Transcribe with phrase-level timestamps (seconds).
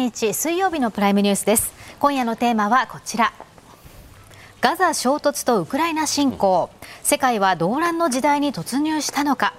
[0.00, 1.72] 10月25日水曜日のプライムニュースです。
[1.98, 3.32] 今夜のテーマはこちら。
[4.62, 6.70] ガザ衝突とウクライナ侵攻。
[7.02, 9.52] 世界は動乱の時代に突入したのか。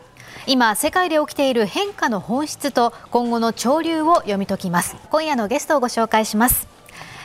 [0.48, 4.96] 今世界で起きている変化の本質と今後の潮流を読み解きます。
[5.12, 6.68] 今夜のゲストをご紹介します。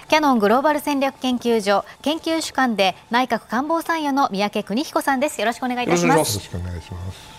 [0.09, 5.41] キャノングローバル戦略研究所研究主幹で内閣官房参与の三宅邦彦さんです。
[5.41, 6.35] よろしくお願いいたします。
[6.35, 7.36] よろしくお願いします。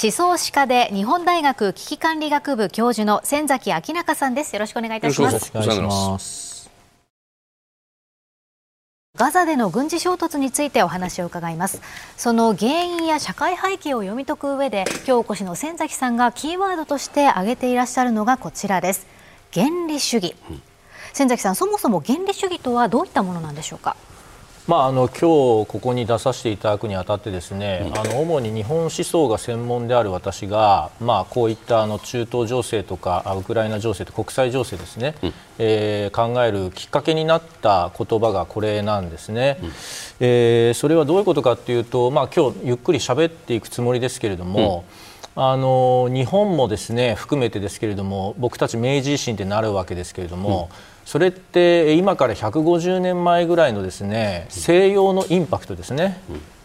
[0.00, 4.54] 思想史家で日本大学危機管理学部教授の千崎明中さんです。
[4.54, 6.70] よろしくお願いいたします。
[9.16, 11.82] ガザでの軍事衝突についてお話を伺います。
[12.16, 19.04] その原因や社会背景を読み解く上で今日お越しの千崎さんがキーワードとして挙げていらっしゃるのがこちらです。
[19.52, 20.62] 原理主義、うん、
[21.12, 23.96] 千崎さんそもそも原理主義とはどういったものなんでしょうか？
[24.68, 39.68] まあ、あの今日ここに出させていただくにあたってですね、あの主に日本思想が専門である私が、まあ、こういったあの中東情勢とかウクライナ情勢と国際情勢ですね、うん、えー、考えるきっかけになった言葉がこれなんですね、うん、
[40.20, 44.84] えー、それはどういうことかというと、まあ、今日ゆっくり喋っていくつもりですけれども、
[45.34, 56.20] うん、あの日本もですね含めてですけれども僕たち明治維新ってなるわけですけれども、うんそれって今から150年前ぐらいのですね西洋のインパクトですね、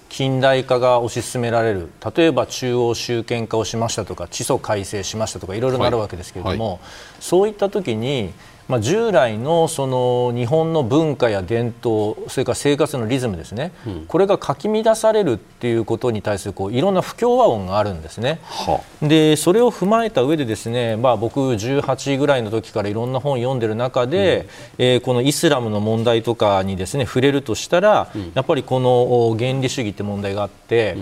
[0.09, 1.87] 近代化が推し進められる。
[2.13, 6.79] 例えば中央集権化をしましたとか地租改正しましたとかいろいろなるわけですけれども、はいはい、
[7.21, 8.33] そういった時に
[8.67, 18.39] まあ、従来のその日本の文化や伝統それから生活のリズムですね、うん、これがかき乱されるっていうことに対するこういろんな不協和音があるんですね。
[18.43, 24.47] はでそれを踏まえた上でですね、まあ、僕18ぐらいの時からいろんな本を読んでる中で、
[24.79, 30.97] うん、えー、このイスラムの問題とかにですね触れるとしたら、うん、やっぱりこの原理主義って問題があって。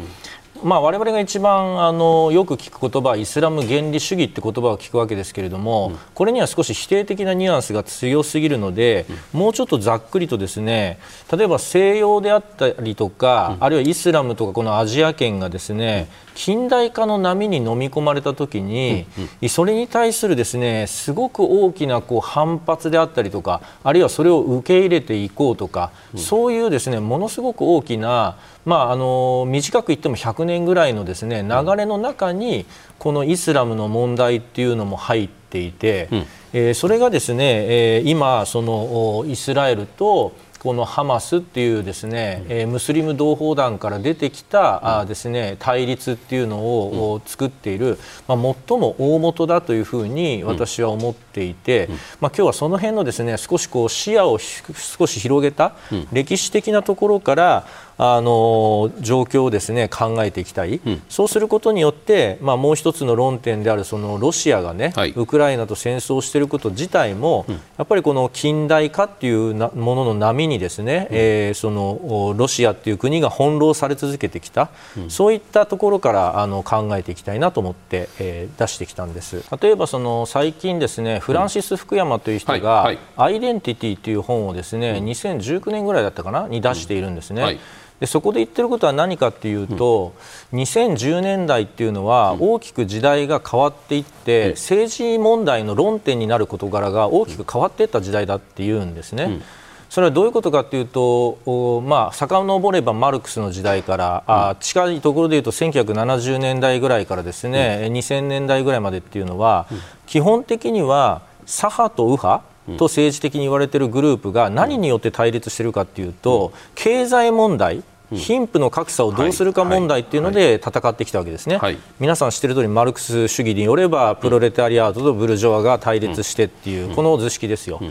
[0.64, 11.00] まあ、我々が一番あのよく聞く言葉はイスラム原理主義って言葉を聞くわけですけれども、うん、これには少し否定的なニュアンスが強すぎるので、うん、もうちょっとざっくりとですね
[11.36, 16.08] 例えば西洋であったりとか、うん、あるいはイスラムとかこのアジア圏がですね
[16.41, 19.06] 近代化の波に飲み込まれた時に、
[19.47, 32.66] それに対するですねすごく大きなこう反発であったりとかあるいはそれを受け入れていこうとか、そういうですねものすごく大きなまあ、あの短く言っても100年ぐらいのですね流れの中に
[33.00, 51.90] このイスラムの問題っていうのも入っていて、うん、えー、それがですね、えー、今そのイスラエルとこのハマスっていうですね、えー、ムスリム同胞団から出てきた、あですね対立っていうのを、作っている、まあ、最も大元だというふうに私は思っていて、
[52.20, 55.74] まあ、今日はその辺のですね少しこう視野を少し広げた、
[56.12, 57.66] 歴史的なところから
[58.03, 74.72] あの状況をですね考えていきたい、うん、そうすることによって、まあ、もう一つの論点であるそのロシアがね、はい、ウクライナと戦争していること自体も、うん、やっぱりこの近代化っていうなものの波にですね、うん、えー、そのロシアっていう国が翻弄され続けてきた、
[75.07, 79.44] そういったところからあの考えていきたいなと思って、えー、出してきたんです。
[79.62, 86.47] 例えばその最近ですねフランシス・福山という人が、アイデンティティという本をですね、2019年ぐらいだったかな？
[86.47, 87.44] に出しているんですね。
[87.44, 87.59] はい
[88.01, 90.16] でそこで言ってることは何かというと、
[90.51, 99.23] うん、2010年代っていうのは大きく時代が変わっていって、うん、政治問題の論点になる事柄が大きく変わっていった時代だっていうんですね。
[99.25, 99.44] うん。
[99.91, 112.44] それはどういうことかというと、まあ、遡ればマルクスの時代から、うん、あ近いところでいうと1970年代ぐらいからですね、うん、2000年代ぐらいまでっていうのは、うん、基本的には左派と右派
[112.79, 117.83] と政治的に言われているグループが何によって対立しているかというと、経済問題
[118.14, 121.74] 貧富の格差をどうするか問題っていうので戦ってきたわけですね、はい。
[121.74, 127.81] はい、皆さん知ってる通りマルクス主義によればプロレタリアートとブルジョワが対立してっていう、この図式ですよ。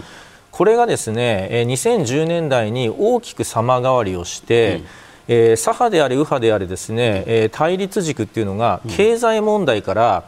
[0.51, 4.83] これがですね2010年代に大きく様変わりをして、
[5.29, 10.25] えー、左派であれ右派であれですね、えー、対立軸っていうのが経済問題から、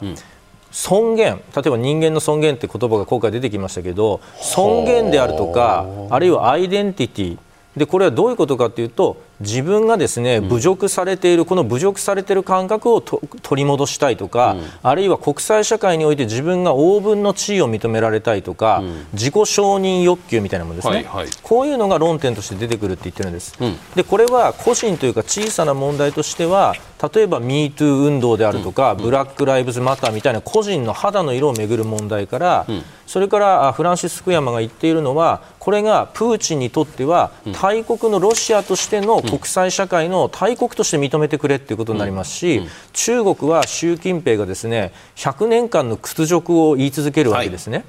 [0.71, 7.37] 尊厳例えば人間の尊厳って言葉が今回出てきましたけど尊厳であるとかあるいはアイデンティティ。
[7.77, 18.83] でこれはどういうことかというと自分がですね侮辱されている、この侮辱されている感覚を取り戻したいとか、あるいは国際社会において自分が応分の地位を認められたいとか、
[19.13, 26.75] 自己承認欲求みたいなものですね、はいはい、こういうのが論点として出てくるって言ってるんです、うん、でこれは個人というか小さな問題としては
[27.13, 32.65] 例えば MeToo 運動であるとか、ブラック・ライブズ・マターみたいな個人の肌の色をめぐる問題から、
[33.07, 37.31] そそれからフランシス・福山が言っているのはこれがプーチンにとっては
[37.61, 42.61] 大国のロシアとしての国際社会の大国として認めてくれということになりますし、
[42.93, 47.77] 中国は習近平がですね100年間の屈辱を言い続けるわけですね。
[47.77, 47.85] はい。
[47.85, 47.87] っ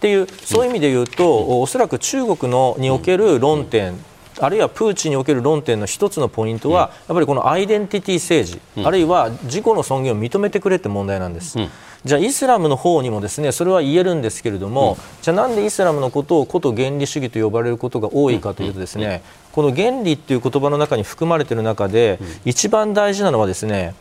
[0.00, 3.98] ていうそういう意味で言うと、おそらく中国のにおける論点、
[4.38, 11.56] あるいはプーチンにおける論点の一つのポイントは、やっぱりこのアイデンティティ政治、あるいは自己の尊厳を認めてくれって問題なんです。
[12.04, 19.22] じゃあイスラムの方にもですねそれは言えるんですけれども、じゃあなんでイスラムのことをこと原理主義と呼ばれることが多いかというとですね、
[19.54, 23.94] この原理っていう言葉の中に含まれている中で、一番大事なのはですね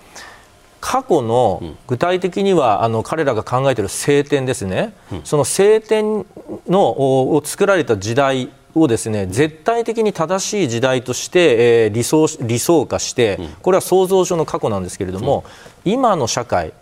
[0.82, 6.26] 過去の具体的にはあの彼らが考えている聖典ですね、その聖典
[6.68, 6.82] の
[7.36, 15.44] を作られた時代をですね絶対的に正しい時代として、えー、理想理想化して、これは想像上の過去なんですけれども、
[15.86, 16.74] 今の社会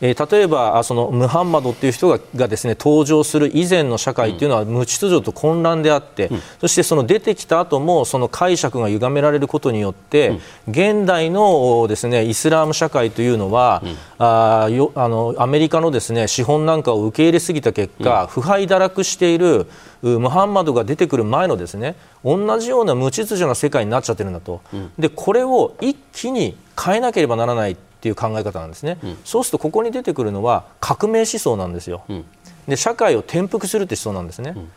[0.00, 10.36] えー、例えばそのムハンマドっていう人ががですね登場する以前の社会っていうのは無秩序と混乱であって、うん、そしてその出てきた後もその解釈が歪められることによって、うん、
[10.70, 19.66] 現代のですねイスラム社会というのは、うん、あよあのアメリカのですね資本なんかを受け入れすぎた結果、腐敗堕落している
[20.02, 21.94] ムハンマドが出てくる前のですね
[22.24, 24.62] 同じような無秩序な世界になっちゃってるんだと、
[24.98, 32.24] でこれを一気に変えなければならないっていう考え方なんですね、うん、そうするとここに出てくるのは革命思想なんですよ、うん、
[32.66, 34.70] で社会を転覆するって思想なんですね、うん、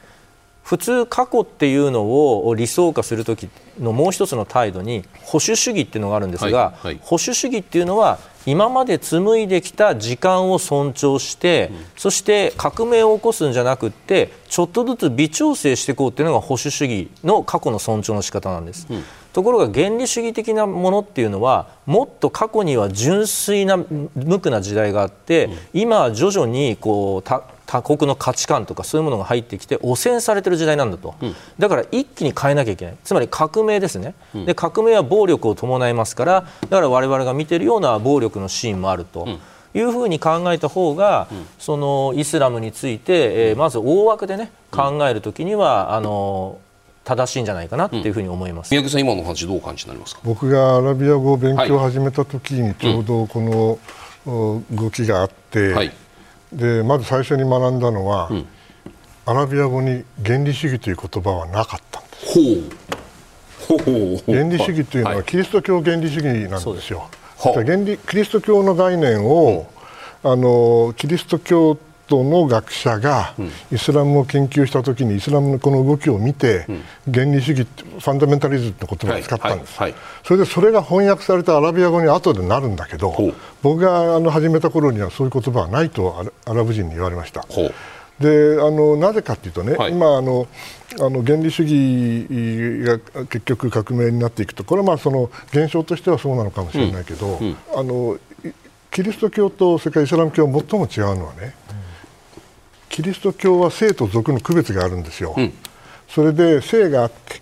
[0.62, 3.48] 普通過去っていうのを理想化する時
[3.80, 18.86] のもう一つの態度に保守主義っていうのがあるんですが、はいはい、保守主義っていうのは今まで紡いできた時間を尊重して、そして革命を起こすんじゃなくってちょっとずつ微調整していこうっていうのが保守主義の過去の尊重の仕方なんです。
[19.34, 32.98] ところが原理主義的なものっていうのはもっと過去には純粋な無垢な時代があって、今は徐々にこう他国の価値観とかそういうものが入ってきて汚染されてる時代なんだと、うん、だから一気に変えなきゃいけない。
[33.04, 39.28] つまり革命ですね、うん、で革命は暴力を伴いますからだから我々が見ているような暴力のシーンもあると。
[39.76, 46.60] いうふうに考えた方が、うん、そのイスラムについて、えー、まず大枠でね考えるときにはあの
[47.04, 50.22] 正しいんじゃないかなっていうふうに思います、うん、宮家さん今の話どう感じになりますか？
[50.24, 53.42] 僕がアラビア語を勉強を始めた時にちょうどこ
[54.26, 55.92] の動きがあって、はい、
[56.54, 58.46] でまず最初に学んだのは、うん、
[59.26, 62.84] アラビア語に原理主義という言葉はなかったんです。
[64.26, 67.10] 原理主義というのはキリスト教原理主義なんですよ、
[67.40, 69.68] はい、原理キリスト教の概念を、
[70.24, 71.78] うん、あのキリスト教
[72.08, 73.34] トの学者が
[73.72, 76.66] イスラムを研究したときにイスラムのこの動きを見て、
[77.12, 80.00] 原理主義ファンダメンタリズムって言葉を使ったんです、はいはい。
[80.00, 83.16] はい、それでそれが翻訳されたアラビア語に後でなるんだけど
[83.62, 87.46] 僕があの始めた頃にはそういう言葉はないとアラブ人に言われました。
[88.20, 90.48] であのなぜかというとね、はい、今あの
[91.00, 97.48] あの原理主義が結局革命になっていくとこれはまあその現象としてはそうなのかもしれないけど、うん。
[97.48, 98.18] うん、あの
[98.92, 101.56] キリスト教と世界イスラム教最も違うのはね、
[102.94, 105.52] キリスト教は生と俗の区別があるんですよ、うん、
[106.08, 107.42] それで生があって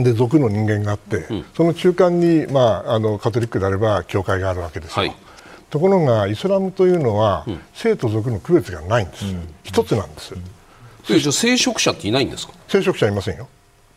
[0.00, 5.16] で俗の人間があって、うん、その中間に、まあ、あのカトリックであれば教会があるわけですよ、はい、
[5.68, 9.24] ところがイスラムというのは、うん、生と俗の区別がないんです、
[9.64, 10.38] 一つなんです、う
[11.16, 12.52] ん、じゃ聖職者っていないんですか？
[12.68, 13.48] 聖職者いませんよ。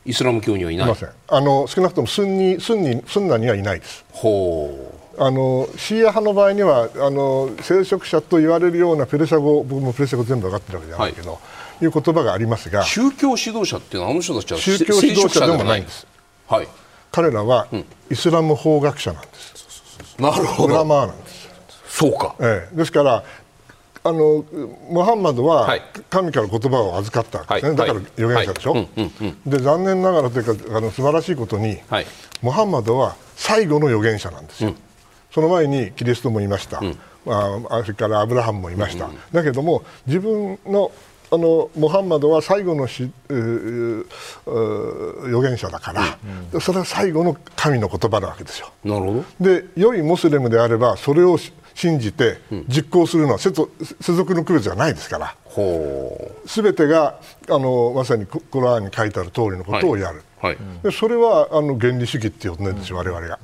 [0.04, 0.88] イスラム教にはいない。
[0.88, 1.10] いません。
[1.28, 4.04] あの少なくともスンニスンニスンナにはいないです。
[4.12, 11.40] ほうあのシーア派の場合にはあの聖職者と言われるようなペルシャ語僕もペルシャ語全部分かってるわけじゃないけど、は
[11.82, 16.06] い、いう言葉がありますが宗教指導者っていうのはあの人たちは宗教指導者でもないんです、
[16.48, 16.68] はい、
[17.12, 17.68] 彼らは
[18.12, 20.74] イスラム法学者なんです、なるほど。
[20.74, 21.50] ウラマーなんです。
[21.90, 23.24] そうか、ええ、ですから
[24.04, 24.46] あの
[24.90, 25.80] ムハンマドは
[26.12, 28.90] 神から言葉を預かったわけですね、はい、だから預言者でしょ、はい。
[28.98, 32.06] うんうん、で残念ながらというかあの素晴らしいことに、はい、
[32.44, 34.78] ムハンマドは最後の預言者なんですよ、うん
[35.38, 36.98] その前にキリストもいました、うん、
[37.30, 40.92] あそれからアブラハムもいました、うん、だけども自分の
[41.30, 44.04] あのモハンマドは最後のし預
[45.44, 46.18] 言者だから、
[46.54, 48.72] うん、それは最後の神の言葉なわけですよ。
[48.84, 49.24] なるほど。
[49.40, 51.38] で良いモスレムであればそれを
[51.76, 55.36] 信じて実行するのは世俗の区別がないですから。
[56.48, 60.56] すべてがあのまさにコラーンに書いてある通りのことをやる、はい。
[60.56, 63.38] はい、でそれはあの原理主義って呼んでるんですよ、我々が。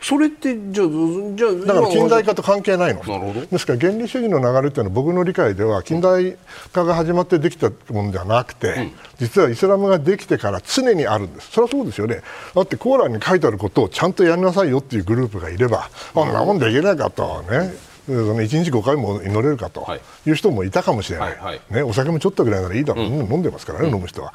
[0.00, 0.86] それってじゃあ
[1.34, 3.00] じゃあだから近代化と関係ないの。
[3.00, 3.46] なるほど。
[3.46, 6.36] ですから原理主義の流れっていうのは僕の理解では近代
[6.72, 11.50] 化が始まってできたものではなくて、うん、実はイスラムができてから常にあるんです。
[11.50, 12.22] それはそうですよね。
[12.54, 17.90] だってコーランに書いてあることをちゃんとやりなさいよっていうグループがいれば、うん、あんなもんできないかとね。
[18.06, 19.86] その1日5回も祈れるかと
[20.26, 20.30] い。
[20.30, 24.32] う人もいたかもしれない、はいはい、ね、お酒もちょっとぐらいならいいだろう、うん、飲んでますからね、飲む人は。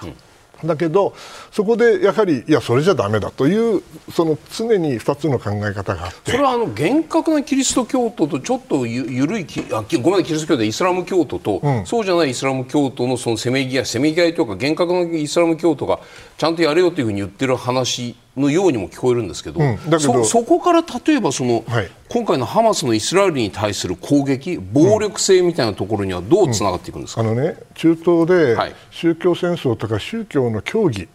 [0.64, 1.14] だけど、
[1.52, 3.82] そこでやはり、いや、それじゃだめだという、
[4.12, 6.32] その常に2つの考え方があって。
[6.32, 16.00] それはあの厳格なキリスト教徒とちょっとゆ緩いあごめんキリスト教でイスラム教徒と、うん、そうじゃないイスラム教徒のそのせめぎ合い、せめぎ合いとか厳格なイスラム教徒が
[16.38, 27.28] ちゃんとやれよというふうに言ってる話のようにも聞こえるんですけどうん、どそそこから例えばその、はい、今回のハマスのイスラエルに対する攻撃暴力性みたいなところにはどうつながっていくんですか、うん。
[27.30, 28.58] うん、あのね、中東で
[28.92, 31.08] 宗教戦争とか宗教の教義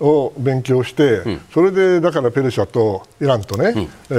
[0.00, 4.14] を勉強して、はい、それでだからペルシャとイランとね、うん、え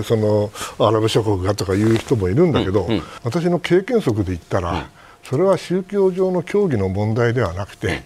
[0.00, 0.50] ー、その
[0.86, 2.88] アラブ諸国がとかいう人もいるんだけど、
[3.24, 4.88] 私の経験則で言ったら、
[5.24, 8.02] それは宗教上の教義の問題ではなくて、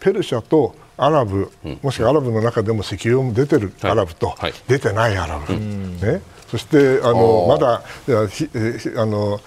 [0.00, 1.50] ペルシャとアラブ、
[1.82, 9.38] もしくはアラブの中でも石油を出てるアラブと、はい、出てないアラブ、ね、そしてあのまだあの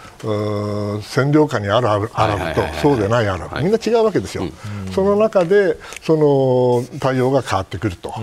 [1.01, 2.09] 占領下にあるアラブ
[2.53, 4.43] とそうでないアラブ、みんな違うわけですよ、
[4.93, 8.13] その中でその対応が変わってくると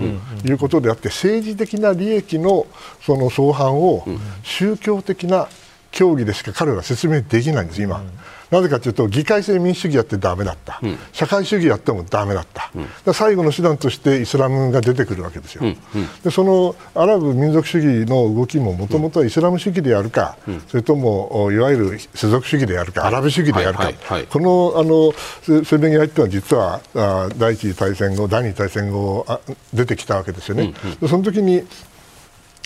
[0.45, 2.67] いうことであって、政治的な利益の
[3.01, 4.05] その相反を
[4.43, 5.47] 宗教的な
[5.91, 8.03] 協議でしか彼らは説明できないんです、今。
[8.51, 15.77] なぜかというと議会制民主主義やってだめだった、うん、社会主義やってもだめだった、うん、最後の手段としてイスラムが出てくるわけですよ、うん、
[16.23, 20.37] でそのアラブ民族主義の動きももともとはイスラム主義でやるか、
[20.67, 29.39] それともいわゆる世俗主義でやるか、アラブ主義でやるか、はいはいはい、このあのせめぎ合いというのは実はあ第一次大戦後、第二次大戦後あ
[29.73, 30.73] 出てきたわけですよね。
[31.07, 31.63] その時に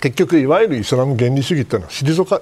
[0.01, 2.41] 結局、いわゆるイスラム原理主義というのは退か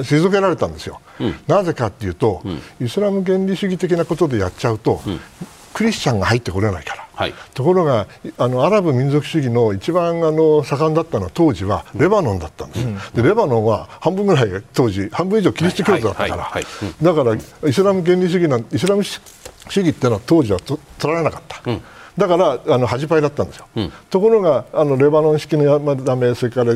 [0.00, 5.20] 退けられたんですよ、うん、なぜかというと、うん、イスラム原理主義的なことでやっちゃうと、うん、
[5.72, 16.62] クリスチャンが入ってこれないから、はい、ところがあのアラブ民族主義の一番あの盛んだったのは当時はレバノンだったんです、でレバノンは半分ぐらい当時半分以上キリスト教徒だったから、
[17.02, 19.20] だからイスラム原理主義なイスラム主
[19.66, 21.62] 義っていうのは当時は取られなかった。
[22.18, 26.72] だからあの恥パイだったんですよ、うん、ところがあのレバノン式の山だめそれから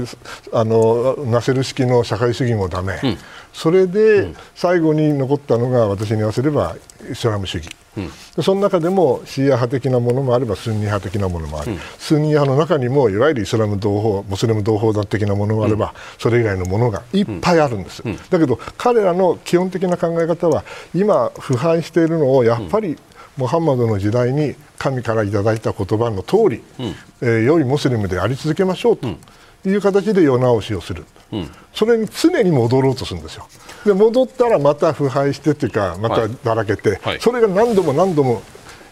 [0.52, 3.18] あのナセル式の社会主義もだめ、うん、
[3.52, 6.76] それで最後に残ったのが私に言わせれば
[7.10, 20.62] イスラム主義、うん、その中でもシーア派的なものもあればスンニ派的なものもある、うん、スンニ派の中にもいわゆるイスラム同胞ムスリム同胞団的なものがあれば、うん、それ以外のものがいっぱいあるんです、だけど彼らの基本的な考え方は
[20.94, 22.96] 今腐敗しているのをやっぱり、
[23.36, 29.08] ムハンマドの時代に神からいただいた言葉の通り、うん、えー、良いムスリムであり続けましょうと
[29.64, 33.46] いう形で世直しをする、うん、それに常に戻ろうとするんですよ。
[33.84, 37.00] で戻ったらまた腐敗してというかまたばらけて、はい。
[37.02, 38.42] はい、それが何度も何度も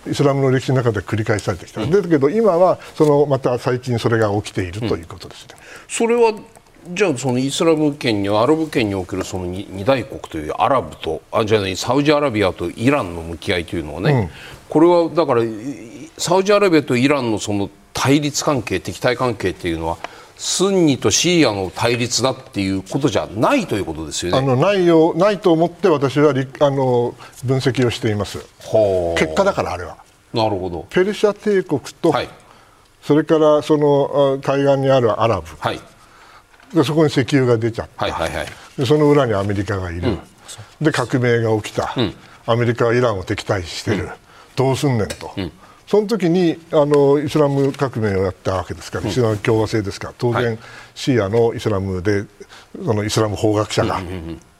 [0.09, 5.55] イスラムの歴史の中で繰り返されてきた、うん、だけど今はそのまた最近それが起きているということですね。
[5.89, 6.33] それは
[6.89, 14.31] じゃあそのイスラム圏にアラブ圏におけるその二大国というアラブとあじゃあサウジアラビアとイランの向き合いというのはね、うん、
[14.69, 15.43] これはだから
[16.19, 19.99] サウジアラビアとイランのその対立関係敵対関係っていうのは
[20.37, 24.39] スンニとシーアの対立だっていうことじゃないということですよね。
[24.39, 28.39] あのないよないと思って私はあの分析をしています。
[29.19, 29.99] 結果だからあれは。
[30.33, 30.87] なるほど。
[30.89, 32.29] ペルシャ帝国と、はい、
[33.03, 35.47] それからその対岸にあるアラブ。
[35.59, 35.81] はい
[36.75, 38.47] でそこに石油が出ちゃった、はいはいはい、
[38.79, 40.21] でその裏にアメリカがいる、うん、
[40.81, 42.15] で革命が起きた、うん、
[42.47, 44.11] アメリカはイランを敵対してる、うん、
[44.57, 45.33] どうすんねんと、
[45.91, 50.57] その時にあのイスラム革命をやったわけですから、イスラム共和制ですから、当然、
[50.95, 52.27] シーアのイスラムで、
[52.85, 54.01] そのイスラム法学者が、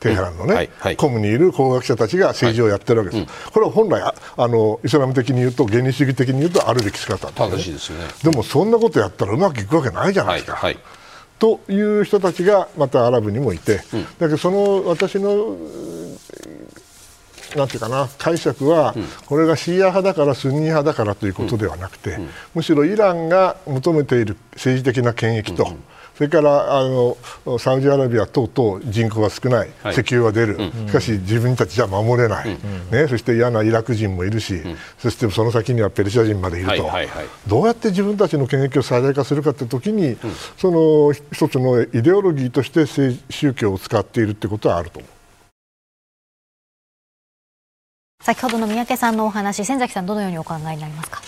[0.01, 4.13] テヘランのね、はいはい、コムにいる法学者たちが政治をやってるわけです、はい、これは本来あ
[4.49, 8.07] の、イスラム的に言うと、原理主義的に言うと、あるべき姿で、ね、正しいですよね。
[8.23, 10.57] でも、そんなことやったらうまくいくわけないじゃないですか。
[10.57, 10.77] はい
[11.41, 15.57] という人たちがまたアラブにもいて、うん、だけどその私の
[17.55, 18.95] なんていうかな解釈は、
[19.25, 22.17] これがシーア派だからスンニ派だからということではなくて、
[22.55, 25.67] むしろイランが求めている政治的な権益と、
[26.21, 27.17] それからあの
[27.57, 40.15] サウジアラビア等々人口が少ない、はい、石油は出る、うん、しかし自分たちじゃ守れない、うん、ね、そして嫌なイラク人もいるし、うん、そしてその先にはペルシャ人までいると、はいはいはい、どうやって自分たちの権益を最大化するかという時に、
[40.57, 45.11] その一つのイデオロギーとして宗教を使っているということはあると思う。
[48.23, 51.19] 先ほどの三宅さんのお話、先崎さん、どのようにお考えになりますか？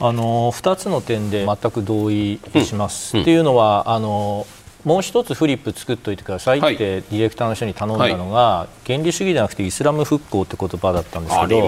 [0.00, 3.16] あの2つの点で全く同意します。
[3.16, 4.46] うん、っていうのはあの
[4.84, 11.60] もう一つフリップ作っておいてくださいってディレクターの人に頼んだのが、はい、原理主義じゃなくてイスラム復興って言葉だったんですけど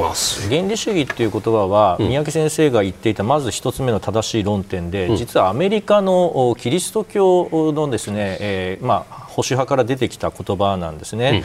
[0.54, 11.44] 原理主義っていう言葉は、三宅先生が言っていたまず一つ目の正しい論点で、うん、実はアメリカのキリスト教のですね、えー、まあ保守派から出てきた言葉なんですね。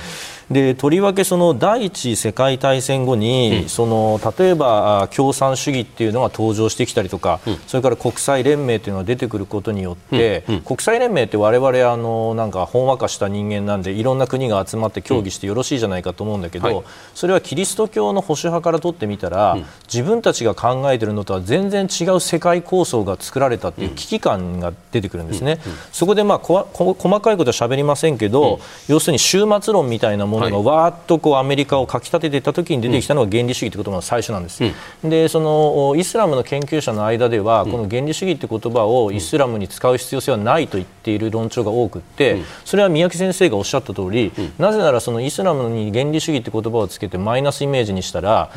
[0.50, 19.58] うん、でとりわけその第一次世界大戦後に、うん、その例えば共産主義っていうのが登場してきたりとか、うん、それから国際連盟というのが出てくることによって、国際連盟って我々あのなんかほんわかした人間なんでいろんな国が集まって協議してよろしいじゃないかと思うんだけど、はい、それはキリスト教の保守派からとってみたら、
[19.92, 25.60] 自分たちが考えているのとは全然違う世界構想が作られたっていう危機感が出てくるんですね。
[25.92, 34.64] そこでまあこ細かいことは喋りませんけど、要するに終末論みたいなものがわーっとこうアメリカをかきたてていった時に出てきたのが原理主義という言葉の最初なんです。
[35.04, 48.52] でそのイスラムの研究者の間ではこの原理主義という言葉をイスラムに使う必要性はないと言っている論調が多くってそれは宮城先生がおっしゃった通りなぜならそのイスラムに原理主義という言葉をつけてマイナスイメージにしたら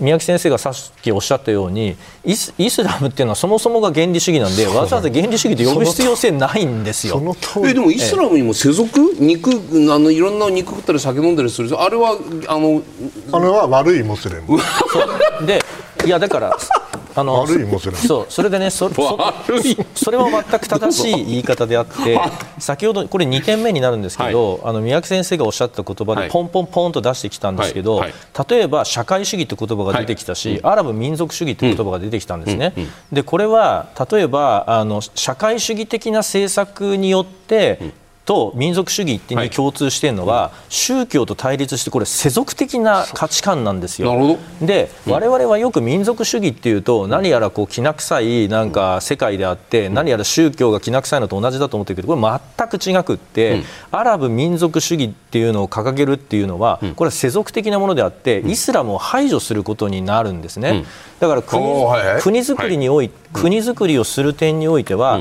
[0.00, 7.20] 宮城先生がさっきおっしゃったようにイスラムっていうのはそもそもが原理主義なんでわざわざ原理主義と呼ぶ必要性ないんですよ。
[7.64, 8.86] えでもイスラムにも世俗
[9.18, 9.50] 肉
[9.92, 12.16] あのいろんな肉食ったり酒飲んだりするあれは
[12.46, 12.80] あの
[13.32, 14.56] あれは悪いモスレム。
[15.44, 15.60] で
[16.06, 16.56] いやだから
[17.16, 17.98] あの悪いモスレム。
[17.98, 19.18] そうそれでねそそ
[19.96, 22.20] それは全く正しい言い方であって
[22.60, 28.12] 先ほどこれ2点目になるんですけど、はい、あの宮城先生がおっしゃった言葉でポンポンポンと出してきたんですけど、はい。
[28.12, 32.74] はい、例えば社会主義って言葉が出てきたし、アラブ民族主義って言葉が出てきたんですね。
[33.10, 44.38] でこれは例えばあの社会主義的な政策によってと民族主義ってに共通しているのは、はい、宗教と対立してこれ世俗的な価値観なんですよ。
[44.60, 51.96] で、うん、我々はよく民族主義っていうと何やらこうきな臭いなんか世界であって、うん、何やら宗教がきな臭いのと同じだと思ってる。
[51.96, 60.84] けどこれ全く違くって、うん、アラブ民族主義っていうのを掲げるっていうのはこれは世俗的なものであってイスラムを排除することになるんですね。
[61.22, 61.62] だから国,、
[62.20, 65.20] 国づくりにおい、国づくりをする点においては、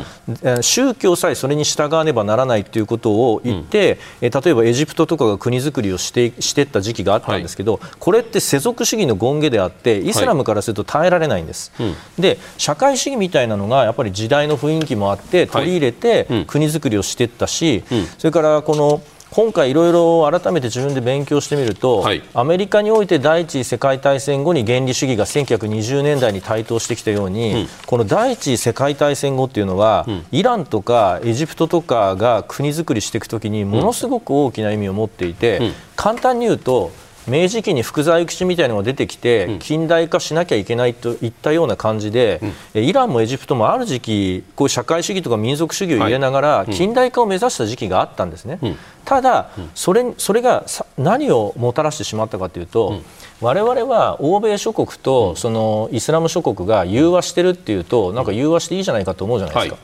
[0.61, 11.85] 宗教さえそれに従わねばならないということを言って、うん、例えばエジプトとかが国づくりをしてしてった時期があったんですけど、はい、これって世俗主義の権下であってイスラムからすると耐えられないんです、は
[12.17, 17.83] い、で社会主義みたいなのがやっぱり時代の雰囲気もあって取り入れて国づくりをしていったし、
[18.17, 36.91] それからこの今回いろいろ改めて自分で勉強してみると、はい、アメリカにおいて第一次世界大戦後に原理主義が1920年代に台頭してきたように、うん、この第一次世界大戦後っていうのは、うん、イランとかエジプトとかが国づくりしていくときにものすごく大きな意味を持っていて、うん、簡単に言うと
[37.27, 42.41] 明治期に福沢諭吉みたいなのが出てきて、近代化しなきゃいけないといったような感じで、
[42.73, 48.59] イランもエジプトもある時期こう社会主義とか民族主義を入れながら、近代化を目指した時期があったんですね。
[49.05, 50.65] ただ、それそれが
[50.97, 53.01] 何をもたらしてしまったかというと、
[53.39, 59.77] 我々は欧米諸国とそのイスラム諸国が融和してるっていうとなんか融和していいじゃないかと思うじゃないですか。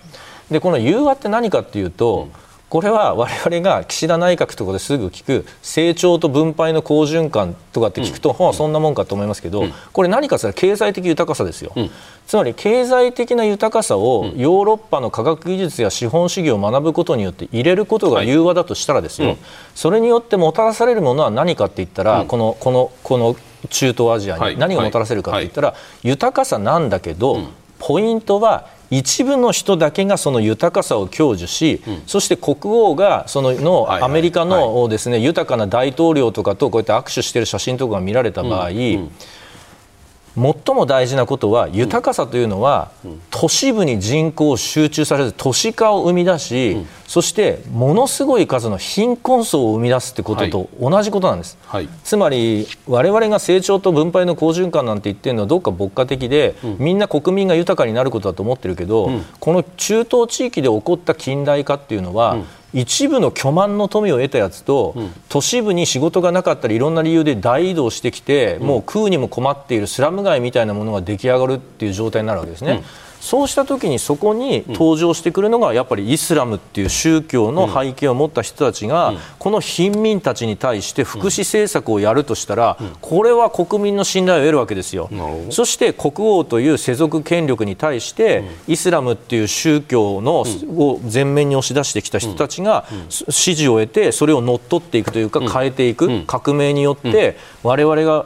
[0.51, 2.29] でこの融和って何かっていうと、
[2.69, 11.89] これは我々が岸田内閣とかですぐ聞く成長と分配の好循環とかって聞くと、うん、そんなもんかと思いますけど、うん、これ何かと経済的豊かさですよ、うん、
[12.25, 19.37] つまり経済的な豊かさをヨーロッパの科学技術や資本主義を学ぶことによって入れることが融和だとしたらですよ、はい、
[19.73, 23.35] それによってもたらされるものは何かって言ったら、このこのこの
[23.69, 27.39] 中東アジアに何がもたらせるかって言ったら、豊かさなんだけど、
[27.79, 39.11] ポイントは一部の人だけがその豊かさを享受し、うん、そして国王がそののアメリカのですね、豊かな大統領とかとこうやって握手している写真とかが見られた場合、うんうん
[40.37, 42.91] 最も大事なことは豊かさというのは、
[43.31, 72.83] 都市部に人口を集中させず都市化を生み出し、そしてものすごい数の貧困層を生み出すってことと同じことなんです、はい、つまり我々が成長と分配の好循環なんて言ってるのはどっか牧歌的で、うん、みんな国民が豊かになることだと思ってるけど、うん、この中東地域で起こった近代化っていうのは、うん一部の巨万の富を得たやつと、うん、都市部に仕事がなかったりいろんな理由で大移動してきて、うん、もう食うにも困っているスラム街みたいなものが出来上がるっていう状態になるわけですね。
[73.31, 85.09] うんそうした時にそこに登場してくるのがやっぱりイスラムっていう宗教の背景を持った人たちがこの貧民たちに対して福祉政策をやるとしたらこれは国民の信頼を得るわけですよ。
[85.49, 90.45] そして国王という世俗権力に対してイスラムっていう宗教の
[90.77, 98.25] を前面に押し出してきた人たちが支持を得てそれを乗っ取っていくというか変えていく革命によって我々が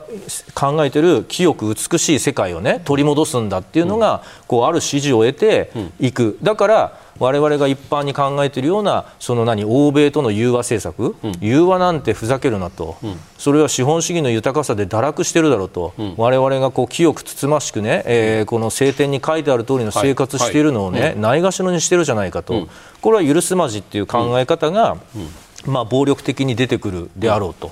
[0.53, 21.10] 考えている清く美しい世界をね取り戻すんだっていうのがこうあるる支持を得ていく、だから我々が一般に考えているようなその何欧米との融和政策、うん、融和なんてふざけるなと、うん、それは資本主義の豊かさで堕落してるだろうと、うん、我々がこう清くつつましくね、えー、この聖典に書いてある通りの生活しているのをね、はい。
[21.10, 22.67] はい、ないがしろにしてるじゃないかと、
[23.01, 24.97] これは許すまじっていう考え方が、
[25.65, 27.71] まあ、暴力的に出てくるであろうと。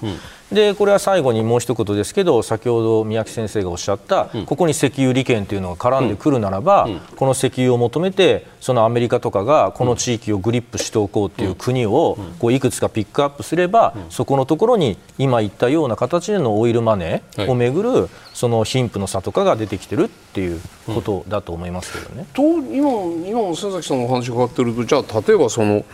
[0.52, 22.25] でこれは最後にもう一言ですけど先ほど宮城先生がおっしゃった、ここに石油利権というのが絡んでくるならば、この石油を求めてそのアメリカとかがこの地域をグリップしておこうという国をこういくつかピックアップすれば、そこのところに今言ったような形でのオイルマネーをめぐるその貧富の差とかが出てきてるっていうことだと思いますけどね。
[22.34, 25.86] と今今の先崎さんのお話伺ってるとじゃあ例えばその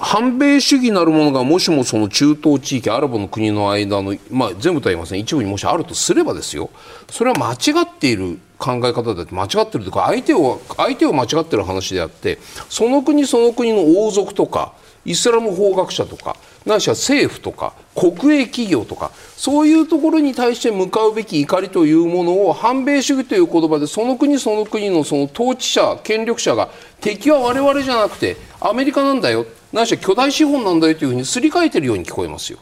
[0.00, 5.20] 反米主義なるものがもしもその中東地域アラブの国の間の、まあ、全部とは言いません。
[5.20, 6.70] 一部にもしあるとすればですよ。
[7.10, 14.74] それは間違っている考え方だって間違ってるというか相手を相手を間違ってる話であってその国その国の王族とか
[15.08, 26.68] イスラム法学者とかないしは政府とか国営企業とかそういうところに対して向かうべき怒りというものを反米主義という言葉でその国その国のその統治者権力者が
[27.00, 32.58] 敵は我々じゃなくてアメリカなんだよないしは巨大資本なんだよというふうにすり替えているように聞こえますよ。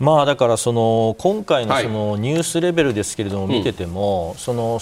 [0.00, 4.80] まあ、だからその今回のそのニュースレベルですけれども見てても、その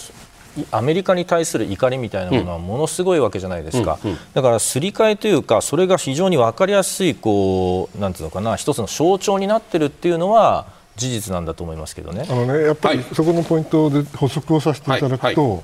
[0.70, 3.98] アメリカに対する怒りみたいなものはものすごいわけじゃないですか、
[4.34, 10.66] だからすり替えというかそれが非常に分かりやすいこうなんていうのかな一つの象徴になってるっていうのは
[10.96, 12.26] 事実なんだと思いますけどね。
[12.28, 15.62] あのねやっぱりそこのポイントで補足をさせていただくと、はいはい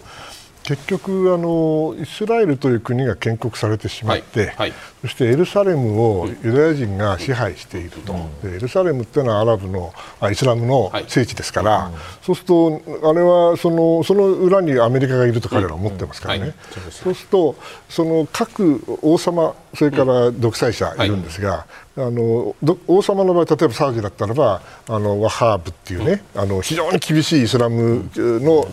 [0.65, 4.73] 結局あの、イスラエルという国が建国されてしまって、はいはい、
[5.03, 16.55] そしてエルサレムをユダヤ人が支配していると、うん、エルサレムというのはアラブのあイスラムの聖地ですから、はい、そうすると、あれはそのその裏にアメリカがいると彼らは思ってますからね、
[16.91, 17.57] そうすると、
[17.91, 21.09] その各王様、それから独裁者い。
[21.09, 22.57] るんですが、あの
[22.89, 28.67] 王様の場合、例えばサウジだったらばあのワハーブっていうね、うん、あの非常に厳しいイスラムの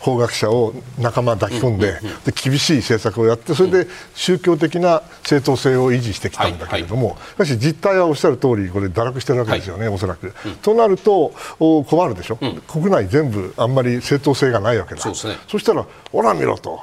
[0.00, 10.34] 法学者を仲間抱き込んで,、で厳しい政策をやってそれで宗教的な正当性を維持してきたんだけれども、しかし実態はおっしゃる通りこれ堕落してるわけですよね、はい、おそらく。
[10.44, 15.00] うん、となると困るでしょ、うん、国内全部あんまり正当性がないわけだ。
[15.00, 16.80] そ、ね,、したらほら見ろと。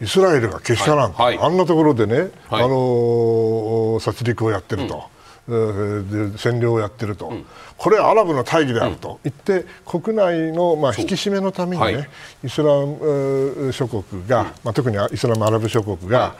[0.00, 1.36] イスラエルが結社なんて、はい。
[1.36, 5.04] はい、あんなところでね、あの殺戮をやってると。
[5.48, 7.44] 占領をやってると、うん、
[7.76, 9.18] これはアラブの大義であると。
[9.24, 12.08] 言って、国内の、まあ、引き締めのためにね、はい、
[12.44, 16.36] イスラム諸国が、まあ、特にイスラムアラブ諸国が、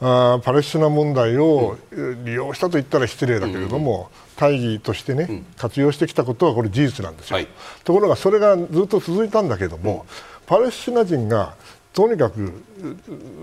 [0.00, 1.76] あパレスチナ問題を
[2.24, 7.48] 利用したと言ったら失礼だけれども、大義としてね、活用してきたことはこれ事実なんですよ、はい、
[7.84, 10.06] ところがそれがずっと続いたんだけども、
[10.46, 11.54] パレスチナ人が
[11.96, 12.52] とにかく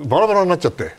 [0.05, 0.93] バラバラになっちゃって、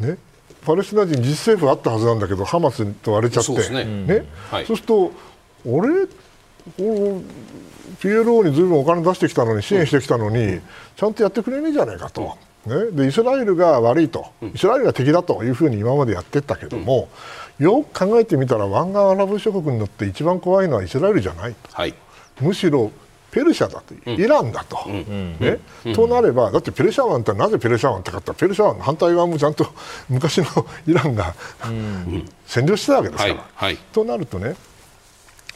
[0.00, 0.18] ね、
[0.66, 3.62] パレスチナ人自治政府あったはずなんだけどハマスと割れちゃって。
[3.62, 4.26] そうね、ね。
[4.50, 5.12] はい、そうすると
[5.64, 5.88] 俺
[8.00, 10.60] PLO にずいぶんお金出してきたのに支援してきたのに、
[10.94, 17.08] ちゃんとやってくれねえじゃないかと、ね、でイスラエルが悪いと、イスラエルが敵だというふうに今までやってったけども、
[17.58, 21.94] よく考えてみたら湾岸アラブ諸国にとって一番怖いのはイスラエルじゃないと、はい、
[22.40, 22.90] むしろ
[23.34, 25.58] ペルシャだと、イランだと、ね。
[25.92, 28.32] となればだってペルシャ湾ってなぜペルシャ湾ってかった？
[28.32, 29.66] らペルシャ湾の反対側もちゃんと
[30.08, 30.46] 昔の
[30.86, 31.34] イランが、
[32.46, 33.44] 占領してたわけですから、はい。
[33.56, 34.54] はい、となるとね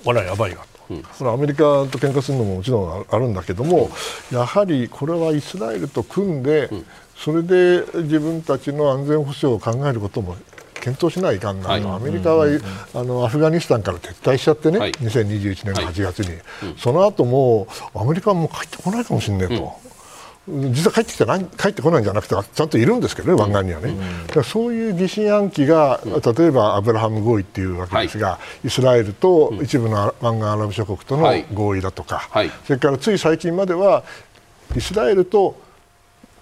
[0.05, 3.91] あらやばいわと、うん、そのアメリカと喧嘩するのももちろんあるんだけども、
[4.33, 6.69] やはりこれはイスラエルと組んで、
[7.17, 10.37] それで自分たちの安全保障を考えることも
[10.89, 11.65] 検討しないかんな。
[11.65, 12.61] と、はい、アメリカは、うん、
[12.95, 16.39] あのアフガニスタンから撤退しちゃってね、はい、2021年の8月に、はい
[16.77, 19.73] その後もアメリカはもう帰ってこないかもしれないと。
[20.49, 23.95] 実は帰ってきてない帰ってこないんじゃなくてちゃんといるんですけどね、湾岸にはね、
[24.35, 34.05] うん、そういう疑心暗鬼が例えばアブラハム合意っていうわけですが、はい、イスラエルと一部の湾岸アラブ諸国との合意だとか、はい、それからつい最近までは
[34.75, 35.61] イスラエルと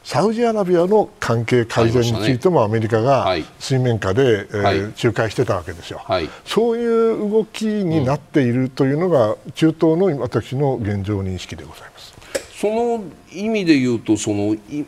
[0.07, 12.15] サウジアラビアの関係改善についてもアメリカが水面下で、えー、仲介してたわけですよ、はい、そういう動きになっているというのが中東の私の現状認識でございます。
[12.55, 14.87] その意味で言うとそのい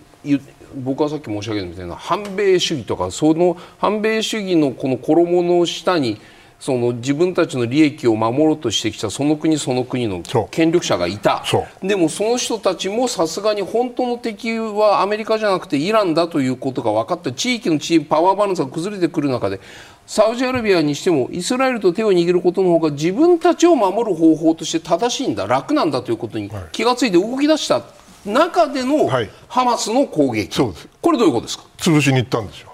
[0.77, 6.21] 僕はさっき申し上げたみたいな反米主義とかその反米主義のこの衣の下に
[6.59, 11.44] その自分たちの利益を守ろうとしてきたその国その国の権力者がいた。
[11.83, 19.61] でもその人たちもさすがに本当の敵はアメリカじゃなくてイランだということが分かって地域のチームパワーバランスが崩れてくる中で
[20.07, 27.83] サウジアラビアにしてもイスラエルと手を握ることの方が自分たちを守る方法として正しいんだ楽なんだということに気が付いて動き出した。
[28.27, 29.09] 中での
[29.47, 30.88] ハマスの攻撃、そうです。
[31.01, 31.64] これどういうことですか？
[31.79, 32.68] 潰しに行ったんですよ。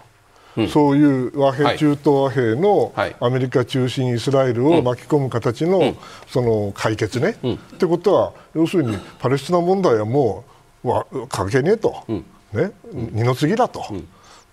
[0.69, 5.97] そういう和平、中東和平のアメリカ中心イスラエルを巻き込む形の
[6.29, 7.37] その解決ね。
[7.75, 10.45] ってことは要するにパレスチナ問題はも
[10.85, 12.05] う関係ねえと、
[12.53, 13.85] ね、二の次だと。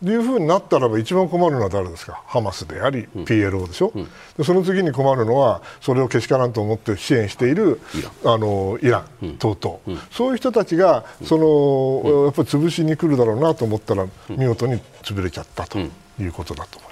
[0.04, 3.94] いうふうになったらば一番困るのは誰ですか、ハマスであり、PLO でしょ、
[4.38, 7.80] でその次に困るのは、それをけしからんと思って支援している
[8.24, 15.90] あのイラン等々、そういう人たちがその、やっぱり潰しに来るだろうなと思ったら、見事に潰れちゃったとい
[16.26, 16.91] うことだと思います。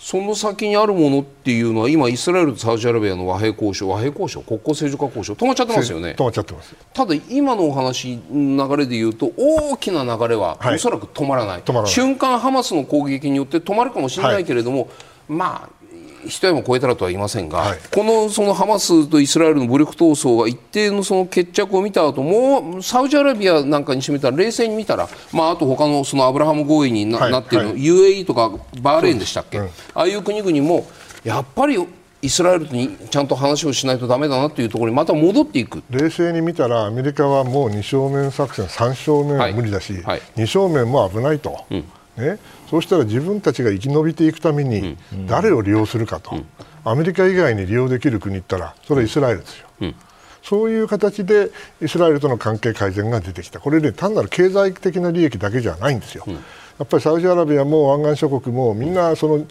[0.00, 6.14] その先にあるものっていうのは今イスラエルとサウジアラビアの和平交渉和平交渉国交正常化交渉止まっちゃってますよね。
[6.16, 6.74] 止まっちゃってます。
[6.94, 14.88] ただ今のお話流れで言うと大きな流れはおそらく止まらない、はい、瞬間ハマスの攻撃によって止まるかもしれないけれども、はい、
[15.28, 15.79] まあ
[16.26, 30.86] 一山超えたらとは言いませんが、はい、このそのハマスとイスラエルの武力闘争が一定のその決着を見た後もうサウジアラビアなんかにしてみたら冷静に見たら、まあ、あと他のそのアブラハム合意になはい、なっているの、はい、UAE とかバーレーンでしたっけ、うん、ああいう国々も
[31.22, 31.76] やっぱり
[32.22, 35.82] イスラエルにちゃんと話をしないとだめだなというところにまた戻っていく。
[35.90, 41.64] 冷静に見たらアメリカはもう二正面作戦3正面は無理だし、はい、2正面も危ないと。
[41.70, 41.84] うん
[42.20, 46.36] ね、そうしたら自分たちが生き延びていくために誰を利用するかと、
[46.84, 49.68] アメリカ以外に利用できる国ったらそれはイスラエルですよ。
[49.80, 49.94] うん。
[50.42, 51.50] そういう形で
[51.82, 56.40] イスラエルとの関係改善が出てきた、これね、単なる経済的な利益だけじゃないんですよ、うん、や
[56.82, 59.46] っぱりサウジアラビアも湾岸諸国もみんなその、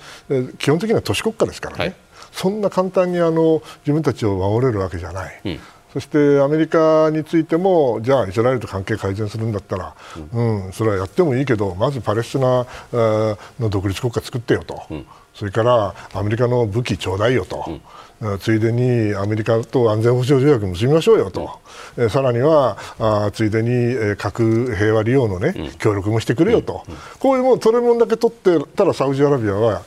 [0.58, 1.96] 基本的には都市国家ですからね、はい、
[2.32, 5.60] そんな簡単にあの自分たちを守れるわけじゃない。
[5.94, 9.96] うんそしてアメリカについてもじゃあイスラエルと関係改善するんだったら、
[10.34, 17.80] うん、うん、それはやってもいいけどまずパレスチナの独立国家作ってよと、うん、それからアメリカの武器ちょうだいよと、
[18.22, 21.60] うん、ついでにアメリカと安全保障条約結びましょうよと、
[21.98, 26.84] うん、えさらにはあついでに、え核平和利用の、ね、協力もしてくれよと、
[27.20, 29.82] こういうもん取れもんだけ取ってたらサウジアラビアは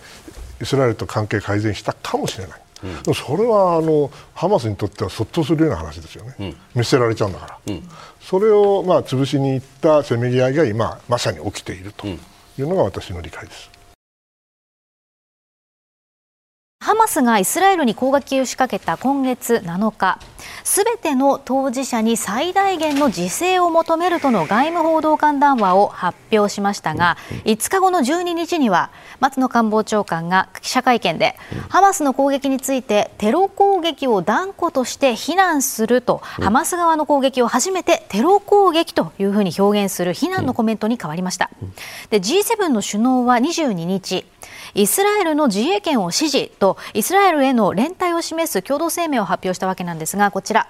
[0.61, 2.62] イスラエルと関係改善したかもしれない。
[3.07, 7.83] うん、それはあのハマスにとってはそっとするような話ですよね、うん、見捨てられちゃうんだから、うん、
[8.21, 12.17] それをまあ潰しにいったせめぎ合いが今、まさに起きているとい
[12.59, 13.71] うのが私の理解です。
[16.83, 20.19] ハマスがイスラエルに攻撃を仕掛けた今月7日
[20.65, 31.37] すべての当事者に最大限の自制を求めるとの外務報道官談話を発表しましたが5日後の12日には松野官房長官が記者会見で
[31.69, 41.51] ハマスの攻撃についてテロ攻撃を断固として非難するとハマス側の攻撃を初めてテロ攻撃というふうに表現する非難のコメントに変わりました。
[42.11, 44.25] で G7 の首脳は22日
[44.75, 50.69] イスラエルの自衛権を支持とイスラエルへの連帯を示す共同声明を発表したわけなんですがこちら。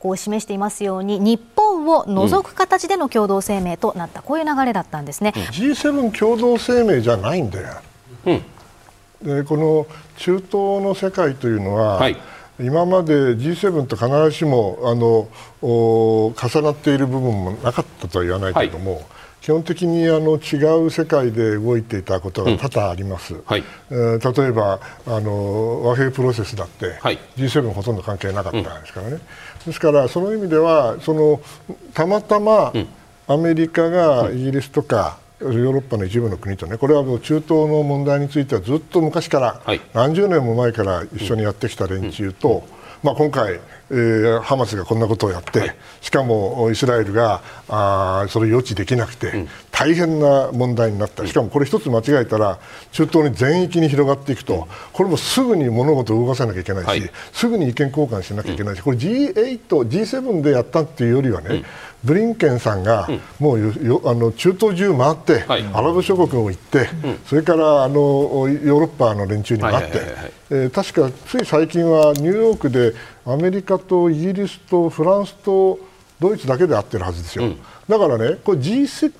[0.00, 5.32] こう示していますように日本を除く形での共同声明となった、うん、こういう流れだったんですね。
[5.34, 7.80] G7 共同声明じゃないんだよ、
[8.26, 8.42] うん、
[9.22, 9.86] でこの
[10.18, 10.52] 中東
[10.82, 12.20] の世界というのは、はい、
[12.60, 15.26] 今まで G7 と必ずしもあの
[15.62, 19.04] 重なっている部分もなかったとは言わないけれども、はい
[19.44, 29.20] 基本的にあの違う世界で動いていたことが多々あります、うんはい、えー、例えばあの和平プロセスだって、はい、G7 ほとんど関係なかったですからね、うん、
[29.66, 31.42] ですからその意味ではその
[31.92, 32.72] たまたま
[33.26, 42.64] アメリカがイギリスとか、ヨーロッパの一部の国とねこれはもう中東の問題についてはずっと昔から、はい、何十年も前から一緒にやってきた連中と、
[43.04, 52.58] まあ、今回、えー、ハマスがこんなことをやって、はい、しかもイスラエルがあそれを予知できなくて、うん、大変な問題になった、しかもこれ一つ間違えたら
[52.92, 61.64] 中東に全域に広がっていくと、これもすぐに物事を動かさなきゃいけないし、はい、すぐに意見交換しなきゃいけないし、これ G8、G7 でやったっていうよりはね、うん
[62.04, 70.00] ブリンケンさんが、もうよあの中東中回って、はい、アラブ諸国も行って、うん、それからあのヨーロッパの連中にも会って、
[70.50, 72.92] え確かつい最近はニューヨークで
[73.24, 75.78] アメリカとイギリスとフランスと
[76.20, 79.12] ドイツだけで会ってるはずですよ、うん、だからねこれ G6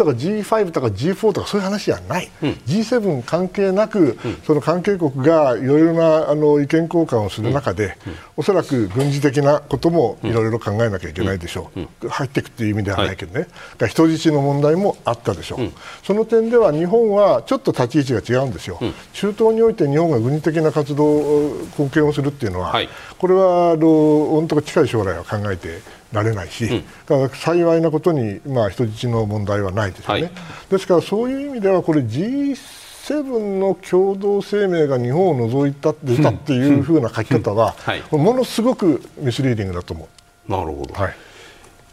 [0.00, 11.70] とか G5 とか G4 とかそういう話じゃない、うん、G7 関係なく、うん、その関係国がいろいろなあの意見交換をする中で、うん、おそらく軍事的なこともいろいろ考えなきゃいけないでしょ
[12.02, 15.70] う、入っていくという意味ではないけどね、はい、人質の問題もあったでしょう、
[16.02, 18.78] その点では日本はちょっと立ち位置が違うんですよ、
[19.12, 22.88] 中東において日本が軍事的な活動、貢献をするっていうのは、はい、
[23.18, 25.80] これはあの本当近い将来を考えて
[26.12, 30.32] られないし、うん、だから幸いなことに、まあ、人質の問題はないですよね、はい、
[30.70, 37.74] ですからそういう意味ではこれ G7 の共同声明が日本を除いた出たっていうふうな書き方は、
[38.10, 40.08] ものすごくミスリーディングだと思
[40.48, 40.50] う。
[40.50, 41.14] なるほど、はい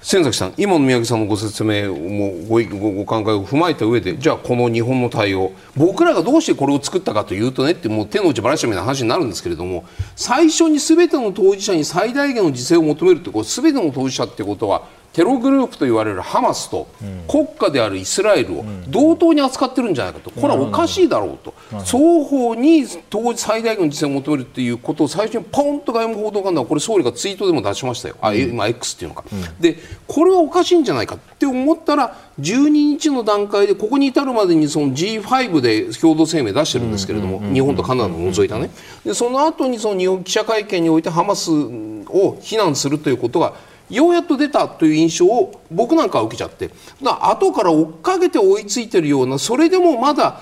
[0.02, 16.88] 先崎さん、今の宮城さんのご説明もごごご考えを踏まえた上で、じゃあこの日本の対応、僕らがどうしてこれを作ったかというとねってもう手の内ばらしたみたいな話になるんですけれども、最初にすべての当事者に最大限の自制を求めるってこうすべての当事者ってことはテログループと言われるハマスと
[17.28, 29.24] 国家であるイスラエルを同等に扱ってるんじゃないかと、これはおかしいだろうと、双方に当時最大限の自制を求めるということを最初にポンと外務報道官はこれ総理がツイートでも出しましたよ、あ今 X っていうのか、
[29.60, 38.70] でこれはおかしいんじゃないかって思ったら12日の段階でここに至るまでにその G5 で共同声明出してるんですけれども、日本とカナダを除いたね、
[39.04, 43.56] でその後にその日本記者会見においてハマスを非難するということが
[43.90, 46.70] ようやっと出たという印象を僕なんかは受けちゃって。
[47.02, 50.42] だ後から追っかけて追いついてるようなそれでもまだ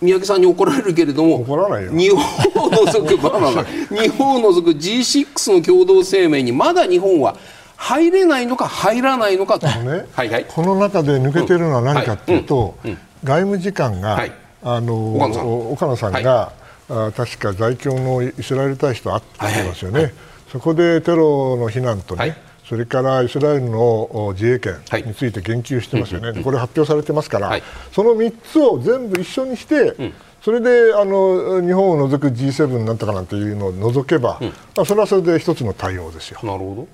[0.00, 7.36] 三宅さんに怒られるけれども日本を除く バナナ日本を除く G6 の共同声明にまだ日本は
[7.76, 16.12] 入れないのか入らないのかと、ねはいはい、この中で抜けてるのは何かというと、うんうんうん、外務次官が、はい、あの岡野さん。
[16.12, 16.52] が、
[16.88, 20.14] はい、確か在京のイスラエル大使と会ってますよね、はいはい、
[20.50, 22.36] そこでテロの非難とね、
[22.68, 24.74] それからイスラエルの自衛権
[25.06, 36.40] について言及してますよね、はい、これ発表されてますから、はい、その3つを全部一緒にして、うん、それであの日本を除く G7 なんとかなんていうのを除けば、うん、まあ、それはそれで一つの対応ですよ。
[36.42, 36.88] なるほど。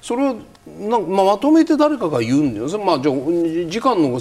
[0.00, 0.34] それは
[0.78, 3.14] なまあ、まとめて誰かが言うんだよ、まあ、じゃあ
[3.68, 4.20] 時間の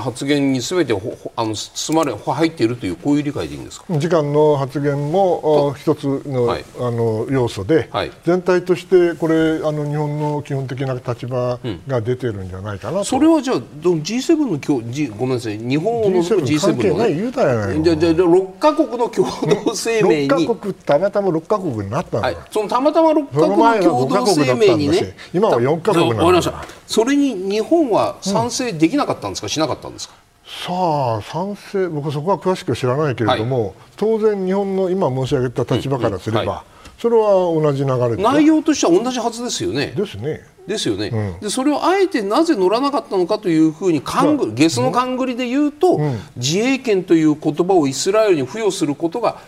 [0.00, 0.92] 発言にすべて
[1.36, 3.98] あの包まれ入っているというこういう理解でいいんですか？
[3.98, 15.58] 時間の発言も一つのはい、あの要素で、はい、全体としてこれあの日本の基本的な立場が出てるんじゃないかな、うん、それはじゃあ G7 の今日、G、ごめんなさい。
[15.58, 19.28] 日本を除く G7 の、ね、言うたやないじゃあじゃあ6か国の共
[19.64, 20.28] 同声明に。
[20.28, 25.14] 6か国たまたま6か国になったの、はい、そのたまたま6か国の共同声明にね。
[25.34, 26.50] 今は4か国なんです
[26.86, 30.14] それに日本は賛成できなかったんですか、うん、しなかったんですか？
[30.44, 30.72] さ
[31.18, 39.88] あ賛成僕はそこは詳しく知らないけれども、はい、当然日本の今申し上げた立場からすれば、うんうんはい、それは同じ流れ内容としては同じはずですよね。
[39.96, 40.40] ですね。
[40.66, 49.38] ですよね、うん、でそれをあえてなぜ乗らなかったのかというふうに勘ぐゲスの勘繰りで言うと、うん、自衛権という言葉をイスラエルに付与することが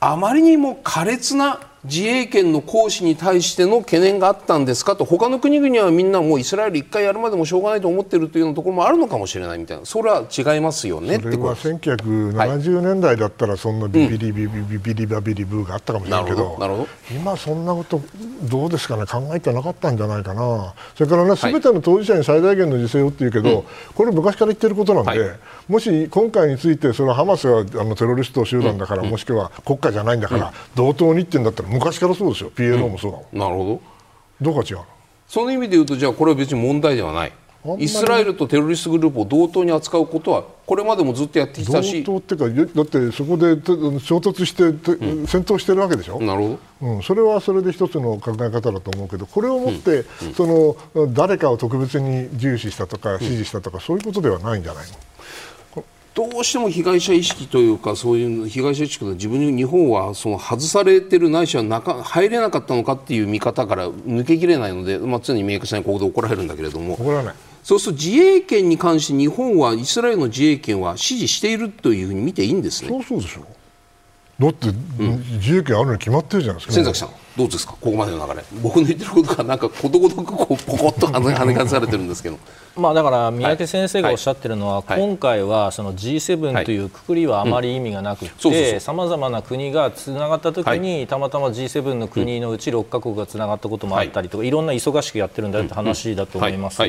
[0.00, 4.96] あまりにも苛烈な自衛権の行使に対しての懸念があったんですか？
[4.96, 9.84] と他の国々はみんなもうイスラエル1回やるまでもしょうがないと思っているというところもあるのかもしれないみたいな。
[9.84, 18.00] それは違いますよねそれは1970年代だったらそんなビビリビビビビリバビリブーがあったかもしれないけど,、なるほど今そんなこと
[18.42, 25.34] どうですかね考えてなかったんじゃないかなそれからね全ての当事者に最大限の自制をっていうけど、これ昔から言ってることなんで、
[25.68, 32.50] もし今回についてそれはハマスがあのテロリスト集団だから、もしくは国家じゃないんだから、同等にって言うんだったら昔からそうですよ。
[32.50, 33.80] PLO もそうだもん、うん、なるほ
[34.40, 34.52] ど。
[34.52, 34.78] どうか違う
[35.28, 37.32] その意味で言うとじゃあこれは別に問題ではない。
[37.78, 46.20] イスラエルとテロリストグループを同等に扱うことはこれまでもずっとやってきたし同等っていうかだってそこで衝突して、うん、戦闘してるわけでしょ？
[46.20, 54.92] なるほど、うん、それはそれで一つの考え方だと思うけどこれをもって、うん、その誰かを特別に重視したとか支持したとか、そういうことではないんじゃないの？
[56.14, 66.94] どうしても被害者意識というかそういう被害者意識で自分に日本はその外されてるないしは中入れなかったのかっていう見方から抜けきれないので、まあ、常にメイクさんにここで怒られるんだけれども。
[66.94, 67.34] 怒らない。
[67.64, 72.90] そうすると自衛権に関して日本はイスラエルの自衛権は支持しているというふうに見ていいんですね。
[72.90, 73.40] そうそうでしょ。
[74.38, 74.72] だって、う
[75.02, 76.72] ん、自衛権あるに決まってるじゃないですか。
[76.74, 77.72] 千崎さんどうですか？
[77.72, 78.44] ここまでの流れ。
[78.62, 82.38] 僕の言ってることがなんかことごとくこうポコッと跳ね返されてるんですけど。
[82.76, 96.82] まあだから三宅先生がおっしゃってるのは、はい、今回はその G7 というくくりはあまり意味がなくてさまざまな国がつながった時に、はい、たまたま G7 の国のうち6か国がつながったこともあったりとか、はい、いろんな忙しくやってるんだって話だと思います、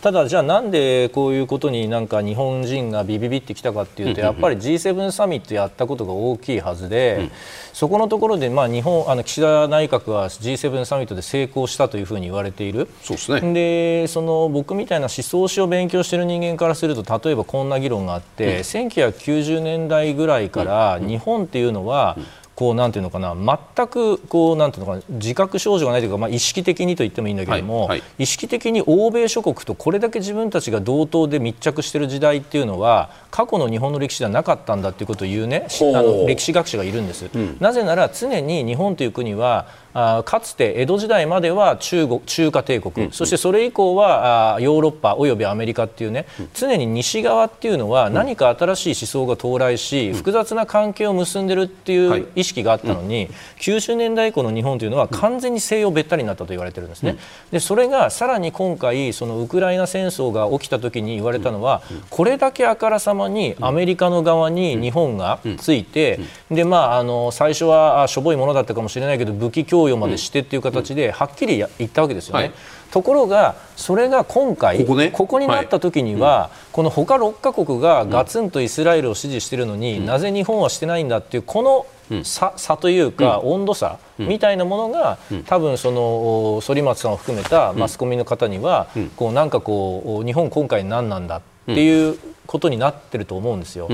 [0.00, 7.30] ただじゃあなんでこういうことになんか日本人がビビビってきたかっていうとやっぱり G7 サミットやったことが大きいはずで、うん、
[7.74, 12.88] そこのところでまあ日本あの岸田内閣は G7 サミットで成功したというふうに言われている。
[13.02, 13.52] そうですね。
[13.52, 22.24] でその僕みたいな思想史を勉強している人間からすると例えばこんな議論があって、うん、1990年代ぐらいから日本っていうのは、うん
[22.58, 23.36] こうなんていうのかな
[23.76, 53.28] 全くこうなんていうのかな自覚症状がないというか、まあ、意識的にと言ってもいいんだけども、はいはい、意識的に欧米諸国とこれだけ自分たちが同等で密着している時代っていうのは過去の日本の歴史ではなかったんだということを言うねあの歴史学者がいるんです、うん、なぜなら常に日本という国はあかつて江戸時代までは中国中華帝国、うん、そしてそれ以降はあヨーロッパおよびアメリカっていうね、うん、常に西側っていうのは何か新しい思想が到来し、うん、複雑な関係を結んでるっていう意識があったのに、はい、
[53.58, 57.16] 90年代以降の日本というのは完全に西洋べったりになったと言われてるんですね。
[57.50, 66.20] でそれがさらに今回そのウクライナ戦争が起きた時に言われたのは、これだけあからさまにアメリカの側に日本がついて、
[66.50, 72.42] でまああの最初はしょぼいものだったかもしれないけど武器供与までしてっていう形ではっきり言ったわけですよね。
[72.42, 72.52] はい、
[72.90, 81.86] ところがそれが今回ここ,、になった時には、はい、この他6カ国がガツンとイスラエルを支持しているのに、うん、なぜ日本はしてないんだっていうこの
[82.24, 93.88] 差差というか、温度差みたいなものが、多分その反町さんを含めたマスコミの方には、こうなんかこう日本今回何なんだっていうことになってると思うんですよ。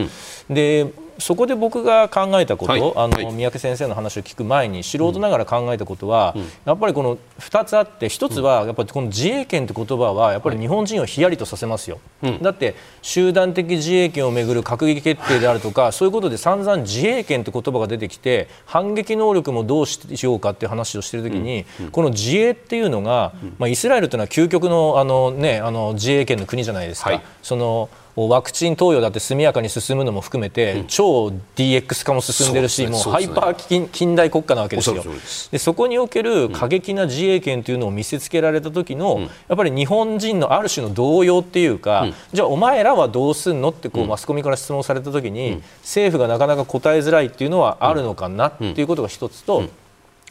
[0.49, 27.21] でそこで僕が考えたこと、はい、あの、はい、三宅先生の話を聞く前に素人ながら考えたことは、うん、やっぱりこの2つあって1つはやっぱりこの自衛権って言葉はやっぱり日本人をヒヤリとさせますよ、はい、だって集団的自衛権をめぐる閣議決定であるとかそういうことで散々自衛権って言葉が出てきて反撃能力もどうしようかっていう話をしているときに、うん、この自衛っていうのが、まあ、イスラエルというのは究極のあの、ね、あの自衛権の国じゃないですか。
[27.43, 35.05] そのワクチン投与だって速やかに進むのも含めて、うん、超 DX 化も進んでるし、ね、もうハイパー近代国家なわけですよ。
[35.51, 49.65] でそこにおける過激な自衛権というのを見せつけられた時の、うん、やっぱり日本人のある種の動揺っていうか、うん、じゃあお前らはどうすんのってこう、マスコミから質問された時に、政府がなかなか答えづらいっていうのはあるのかなっていうことが一つと。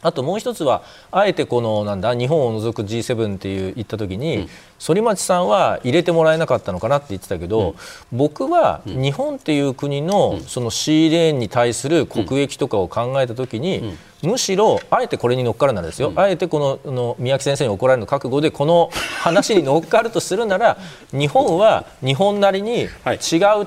[0.04, 4.48] あともう一つはあえてこのなんだ日本を除く G7 っていう言った時に、うん、
[4.78, 18.90] 反町さんは入れてもらえなかったのかなって言ってたけど、うん、僕は日本っていう国のそのシーレーンに対する国益とかを考えた時に、むしろあえてこれに乗っかるならですよ、あえてこのの宮城先生に怒られるの覚悟でこの
[19.20, 20.76] 話に乗っかるとするなら
[21.12, 22.88] 日本は日本なりに違う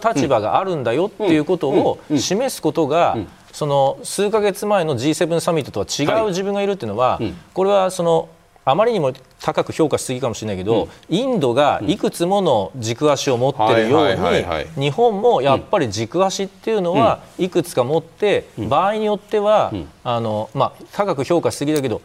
[0.04, 3.18] 立場があるんだよっていうことを示すことが
[3.58, 8.30] その数か月前の G7 サミットとは違う自分がいるっていうのは、はいうん、これはその
[8.64, 22.04] あまりにも高く評価しすぎかもしれないけど、うん、インドがいくつもの軸足を持ってるように日本もやっぱり軸足っていうのはいくつか持って、うん、場合によっては、あのまあ、高く評価しすぎだけど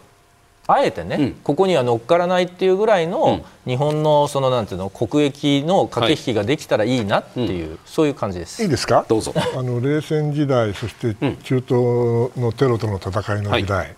[0.66, 8.62] あえてね、うん、ここには乗っからないっていうぐらいの、日本のそのなんていうの国益の駆け引きができたらいいなっていう、はい、そういう感じです。
[8.62, 9.04] いいですか？
[9.08, 9.34] どうぞ。
[9.36, 11.70] あの冷戦時代そして中東
[12.40, 13.96] のテロとの戦いの時代、はい、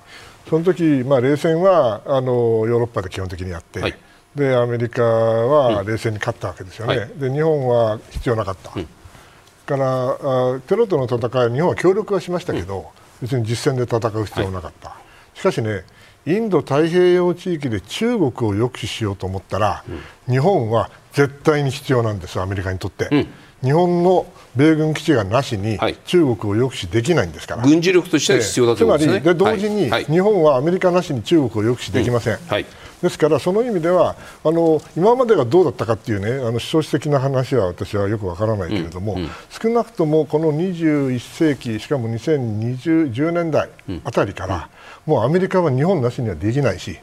[0.49, 3.81] その時まあ冷戦はあのヨーロッパで基本的にやって。
[3.81, 3.99] はい。
[4.35, 8.89] でアメリカは冷戦に勝ったわけですよね、で日本は必要なかった、うん、
[9.65, 12.85] からあテロとの戦い日本は協力はしましたけど、うん、
[13.23, 14.97] 別に実戦で戦う必要はなかった、は
[15.37, 15.85] い、しかしね
[16.27, 19.85] インド太平洋地域で中国を抑止しようと思ったら、
[20.27, 23.27] うん、日本は絶対に必要なんですアメリカにとって、うん、
[23.63, 32.67] 日本の米軍基地がなしに中国を抑止できないんですから、軍事力としては必要だと思います、ね、つまりで同時に、日本はアメリカなしに中国を抑止できません、はい。
[33.03, 43.69] ですからその意味ではあの今までがどうだったかっていうねあの主張史的な話は私はよくわからないけれども、うんうん、少なくともこの21世紀しかも2020年代
[44.05, 44.71] あたりから、
[45.07, 46.99] もうアメリカは日本なしにはできないし、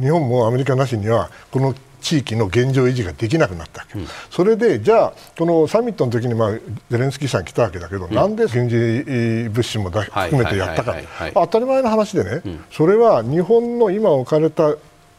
[0.00, 6.50] 日本もアメリカなしにはこの地域の現状維持ができなくなったわけ、うん、それでじゃあ、このサミットの時にまあ
[6.90, 10.96] ゼレンスキーさん来たわけだけど、うん、なんで軍事物資も含めてやったか、
[11.32, 14.74] 当たり前の話でね、うん、それは日本の今置かれた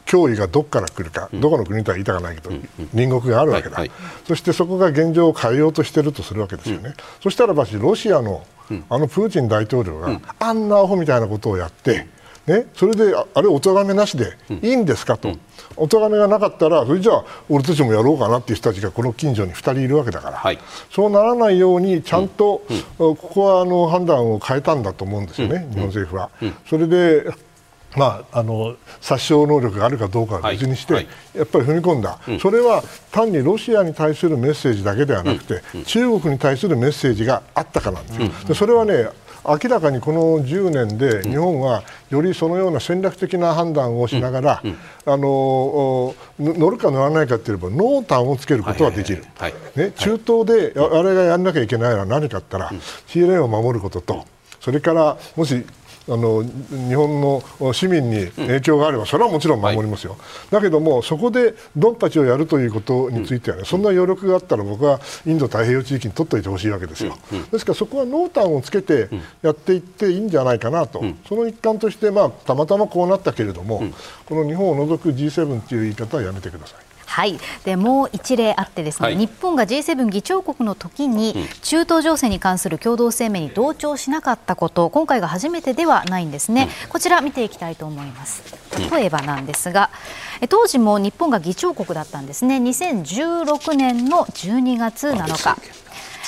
[0.06, 2.52] 脅威がどこから来るか、どこの国とは言いたくないけど、
[2.92, 8.46] 隣国があるわけだ、はいはい、そしてそこが現状を変えようとしているとするわけですよね、そしたらばし、ロシアの
[8.90, 12.08] あのプーチン大統領が、あんなアホみたいなことをやって、
[12.48, 15.34] ね、それであれ、お咎めなしでいいんですかと、
[15.78, 20.60] お咎めがなかったら、それじゃあ、俺たちもやろうかなっていう人たちがこの近所に2人いるわけだから、はい、
[20.92, 22.62] そうならないように、ちゃんと、
[22.98, 26.30] ここはあの判断を変えたんだと思うんですよね、日本政府は。
[26.68, 27.32] それで
[27.96, 31.06] まあ、あの殺傷能力があるかどうかは別にして、はい。
[31.06, 39.10] はい、やっぱり踏み込んだ、うん、それは単にロシアに対するメッセージだけではなくて、うん、中国に対するメッセージがあったかなんですよ、うん、でそれはね
[39.46, 44.64] 明らかにこの10年で日本はよりそのような戦略的な判断をしながら、
[45.06, 49.24] あの乗るか乗らないかといえば濃淡をつけることはできる、
[49.76, 54.26] ね、中東であれがやらなきゃいけないのは何かって言ったら、シーレーンを守ることと
[54.60, 55.66] それからもし
[56.10, 60.20] あの日本の市民に影響があれば、それはもちろん守りますよ、はい、
[60.52, 67.18] だけども、そこでドンパチをやるということについてはね、そんな余力があったら、僕はインド太平洋地域に取っておいてほしいわけですよ、
[67.52, 69.10] ですからそこは濃淡をつけて
[69.42, 73.84] やっていっていいんじゃないかなと、その一環として、まあ、たまたまこうなったけれども、
[74.26, 76.93] この日本を除く G7 という言い方はやめてください。
[77.14, 88.42] はい、でもう一例あってですね、はい、日本が G7 議長国の時に中東情勢に関する共同声明に同調しなかったこと今回が初めてではないんですね、うん、こちら見ていきたいと思います。
[88.92, 89.92] 例えばなんですが
[90.50, 92.58] 当時も日本が議長国だったんですね。
[92.58, 95.83] 2016年の12月7日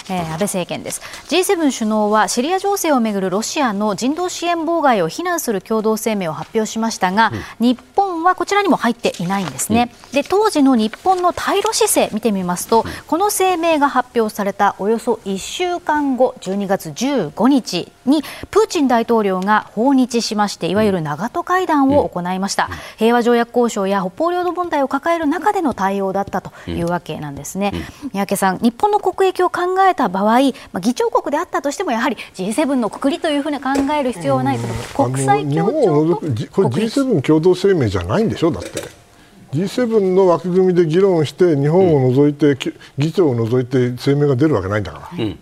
[0.10, 1.02] えー、安倍政権です。
[1.30, 27.36] G7 首脳はシリア情勢をめぐるロシアの人道支援妨害を非難する共同声明を発表しましたが、うん、日本はこちらにも入っていないんですね、うん、で当時の日本の対ロ姿勢見てみますと、うん、この声明が発表されたおよそ1週間後12月15日にプーチン大統領が訪日しましていわゆる長門会談を行いました、平和条約交渉や北方領土問題を抱える中での対応だったというわけなん。
[27.36, 27.74] ですね、
[28.14, 28.60] 三宅さん。
[28.60, 30.40] 日本の国益を考えた場合、ま
[30.76, 34.68] あ、議長国であったとしてもやはり G7 のくくりというふうに考える必要はないと、
[35.04, 39.06] 国際協調とこれ G7 共同声明じゃないんでしょだって。
[39.54, 42.58] G7 の枠組みで議論して日本を除いて、うん、
[42.98, 45.24] 議長を除いて声明が出るわけないんだから。
[45.24, 45.40] うん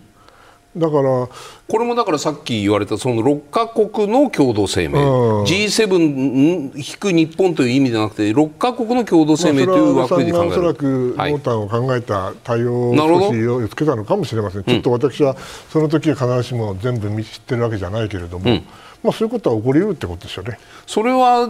[0.76, 1.28] だから
[1.68, 15.36] これもだからさっき言われたその6か国の共同声明、うん、G7 引く日本という意味ではなくて6か国の共同声明という枠で考える、まあ、おそらく濃淡を考えた対応措置をつけたのかもしれません、ちょっと私は
[15.70, 18.64] その時は必ずしも全部知ってるわけじゃないけれども、うん、
[19.04, 20.58] まあ、そういうことは起こりうるってことですよね。
[20.86, 21.48] それは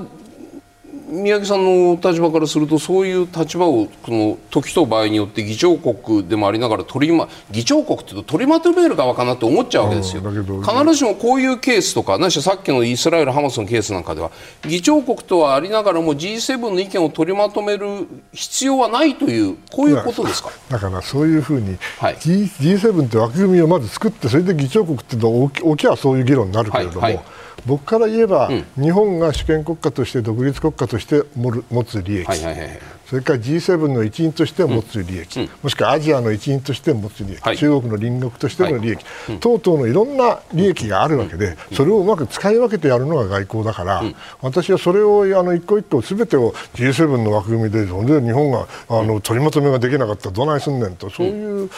[1.22, 10.22] 宮城さんの立場からするとそういう立場をこの時と場合によって議長国でもありながら取り、ま、議長国っていうと取りまとめる側かなと思っちゃうわけですよ。
[10.22, 14.32] 必ずしもこういうケースとかなしさっきのイスラエル・ハマスのケースなんかでは
[14.68, 17.86] 議長国とはありながらも G7 の意見を取りまとめる
[18.32, 20.50] 必要はないというこういうことですか？
[20.68, 27.00] だからそういうふうに、はい、G、G7 って枠組みをまず作ってそれで議長国っていうのは大きはそういう議論になるけれども。
[27.00, 27.24] はいはい
[27.66, 44.02] 僕から言えば、うん、日本が主権国家として独立国家として持つ利益、はいはいはい、それから G7 の一員として持つ利益、うん、もしくはアジアの一員として持つ利益、はい、中国の隣国としての利益、はい、等々のいろんな利益があるわけで、それをうまく使い分けてやるのが外交だから、
[44.40, 51.70] 私はそれをあの一個一個すべてを G7 の枠組みで、で日本があの取りまとめができなかったらどないすんねんと、そういう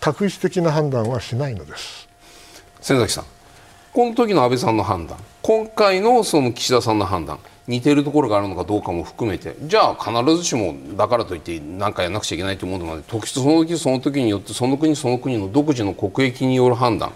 [0.00, 2.08] 確一的な判断はしないのです。
[2.80, 3.35] 先崎さん
[3.96, 5.16] この時の安倍さんの判断。
[5.40, 7.38] 今回のその岸田さんの判断。
[7.66, 9.56] 似ているところがあるのかどうかも含めて。
[9.62, 17.10] じゃあ必ずしもだからといって何かやらなくちゃいけないと思うのまで時その時その時によってその国その国の独自の国益による判断。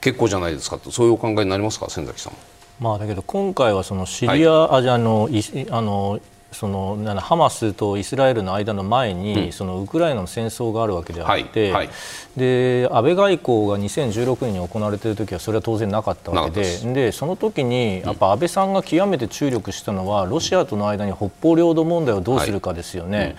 [0.00, 0.78] 結構じゃないですか。
[0.78, 2.32] とそういうお考えになりますか先崎さん。
[2.80, 5.28] まあ、だけど今回はそのシリア、はい、あじゃあの
[5.70, 6.18] あの
[6.54, 11.90] そのハマスとイスラエルの間の前に、うん、そのウクライナの戦争があるわけであって、はいはい、
[12.36, 23.18] で安倍外交が2016年に行われている時はそれは当然なかったわけででその時にやっぱ安倍さんが極めて注力したのはロシアとの間に北方領土問題をどうするかですよね。
[23.18, 23.36] はいうん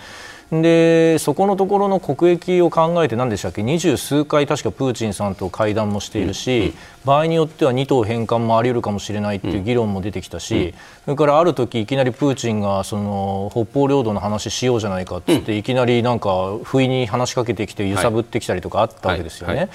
[0.52, 3.64] でそこのところの国益を考えて何でしたっけ？
[3.64, 10.74] 二十数回確かプーチンさんと会談もしているし、場合によっては二島返還もあり得るかもしれないっていう議論も出てきたし、うん、
[11.06, 19.70] それからある時いきなりプーチンがその北方領土の話しようじゃないかってって、いきなりなんか不意に話しかけてきて揺さぶってきたりとかあったわけですよね。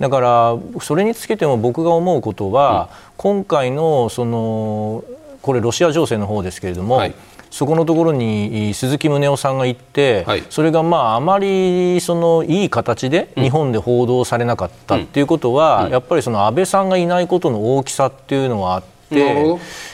[0.00, 5.04] だからそれにつけても僕が思うことは、今回のその
[5.42, 7.14] これロシア情勢の方ですけれども、はい、
[7.50, 18.88] そこのところに鈴木宗男さんが行って、はい、それがまああまりそのいい形で日本で報道されなかったっていうことは、うん、やっぱりその安倍さんがいないことの大きさっていうのはあって。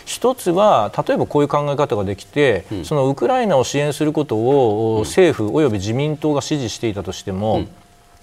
[0.05, 7.69] 一つは例えばこういう考え方ができて、うん、そのウクライナを支援することを政府および自民党が支持していたとしても、うん。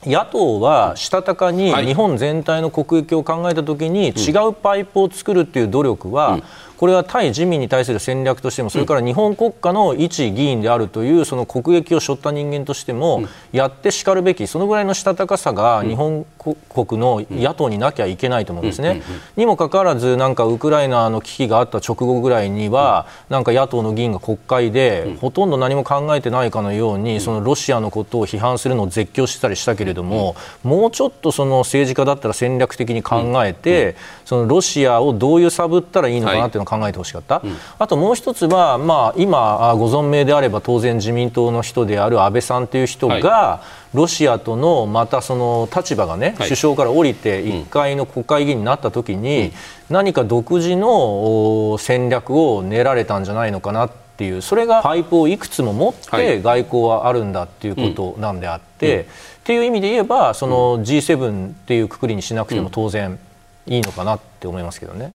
[0.03, 6.39] 野党はしたたかに日本全体の国益を考えたときに違うパイプを作るという努力は、
[6.81, 19.03] これは対自民に対する戦略としてもそれから日本国家の一議員であるというその国益を背負った人間としてもやってしかるべきそのぐらいのしたたかさが日本国の野党になきゃいけないと思うんですね。
[19.35, 43.63] にもかかわらずなんかウクライナの危機があった直後ぐらいにはなんか野党の議員が国会でほとんど何も考えてないかのようにそのロシアのことを批判するのを絶叫してたりしたけれどももうちょっとその政治家だったら戦略的に考えてそのロシアをどう揺さぶったらいいのかなっていうのを考えてほしかった、うん、あともう一つは、まあ、今ご存命であれば当然自民党の人である安倍さんという人が、は
[43.93, 49.47] い、ロシアとのまたその立場がね、はい、首相から降りて1回の国会議員になった時に、
[49.89, 59.05] うん、何か独自の戦略を練られたんじゃないのかなっていうそれがパイプをいくつも持って外交はあるんだっていうことなんであって、はい
[59.41, 63.17] っていう意味で言えばその G7 っていうくくりにしなくても当然
[63.65, 65.11] いいのかなって思いますけどね。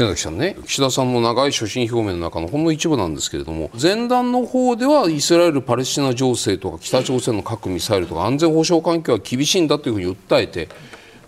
[0.00, 0.56] 瀬崎さんね。
[0.66, 10.68] 岸田さんも長い所信表明の中のほんの一部なんですけれども前段の方ではイスラエル・パレスチナ情勢とか北朝鮮の核・ミサイルとか安全保障環境は厳しいんだというふうに訴えて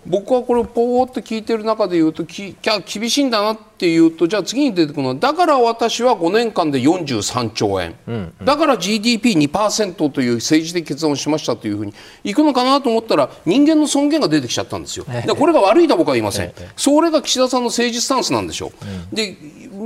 [0.05, 11.93] 僕はこれをポーっと聞いてる中で言うとき厳しいんだなっていうとじゃあ次に出てくるのはだから私は5年間で43兆円、うんうん、だから GDP2% という政治的決断をしましたというふうに
[12.23, 15.05] いくのかなと思ったら人間の尊厳が出てきちゃったんですよ。
[15.05, 16.53] でこれが悪いと僕は言いません。
[16.75, 18.71] それが岸田さんの政治スタンスなんでしょう。
[18.85, 19.37] うん、で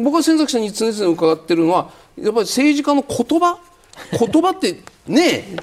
[0.04, 3.60] 僕は先崎さんに常々伺ってるのはやっぱり政治家の言葉？
[4.12, 5.56] 言葉ってね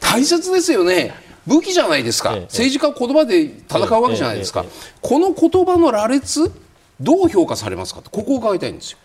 [0.00, 1.14] 大切ですよね。
[1.46, 4.64] 武器じゃないですか、政治家は言葉で戦うわけじゃないですか、
[5.00, 6.52] この言葉の羅列、
[7.00, 8.98] どう評価されますかここを伺いたいんですよ。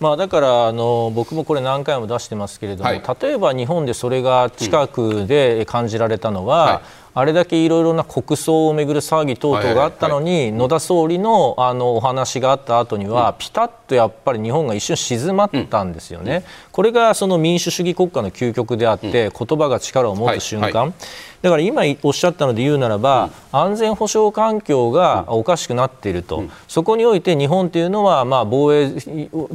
[0.00, 6.82] まあ、だからあの僕もこれ何回も出してますけれども、はい、例えば日本でそれが近くで感じられたのは、うんはい
[7.14, 20.94] あれだけいろいろな国葬をめぐる騒ぎ等々があったのに、野田総理のあのお話があった後には、ピタッとやっぱり日本が一瞬静まったんですよね、これがその民主主義国家の究極であって、言葉が力を持つ瞬間、
[21.42, 28.88] だから今おっしゃったので言うならば、安全保障環境がおかしくなっていると、そこにおいて日本というのは、まあ、防衛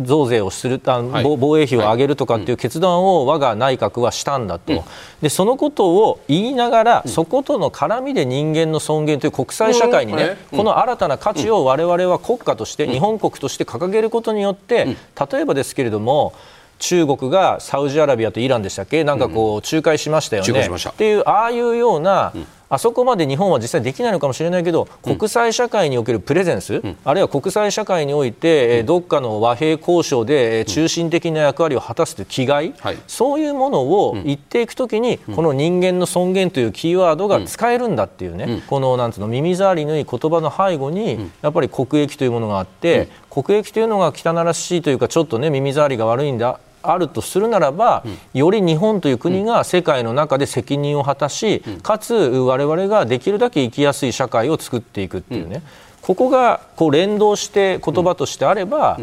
[0.03, 0.79] 増税をする
[1.13, 4.83] あ、防衛費を上げるとかっていう決断を我が内閣はしたんだと、
[5.21, 14.97] でそのことを言いながら、そことの絡みで人間の尊厳という国際社会にね、この新たな価値を我々は国家として、日本国として掲げることによって、
[15.31, 16.33] 例えばですけれども、
[16.79, 19.05] 中国がサウジアラビアとイランでしたっけ？
[19.05, 48.03] なんかこう仲介しましたよね、っていうああいうような、うん、あそこまで日本は実際できないのかもしれないけど、うん、国際社会におけるプレゼンス、うん、あるいは国際社会において、うん、どっかの和平交渉で中心的な役割を果たすという気概、はい、そういうものを言っていくときに、この人間の尊厳というキーワードが使えるんだっていうね、このなんつうの耳障りのいい言葉の背後に、やっぱり国益というものがあって、国益というのが汚らしいというかちょっとね耳障りが悪いんだあるとするならば、
[48.33, 55.61] より日本という国が世界の中で責任を果たし、かつ我々ができるだけ生きやすい社会を作っていくっていうね、
[56.01, 58.99] ここがこう連動して言葉としてあれば、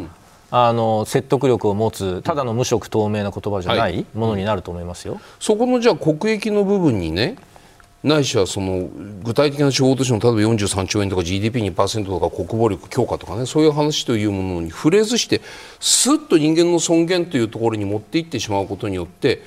[0.50, 5.20] あの説得力を持つただの無色透明な言葉じゃないものになると思いますよ。
[5.40, 7.36] そこのじゃあ国益の部分にね
[8.04, 8.88] ないしはその
[9.24, 15.40] 具体的な手法としての例えば43兆円とか GDP2% とか国防力強化とかねそういう話というものに触れずして
[15.80, 19.42] すっと人間の尊厳というところに持っていってしまうことによって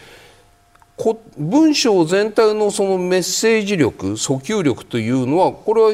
[0.96, 5.94] こ文章全体のそのメッセージ力訴求力というのはこれは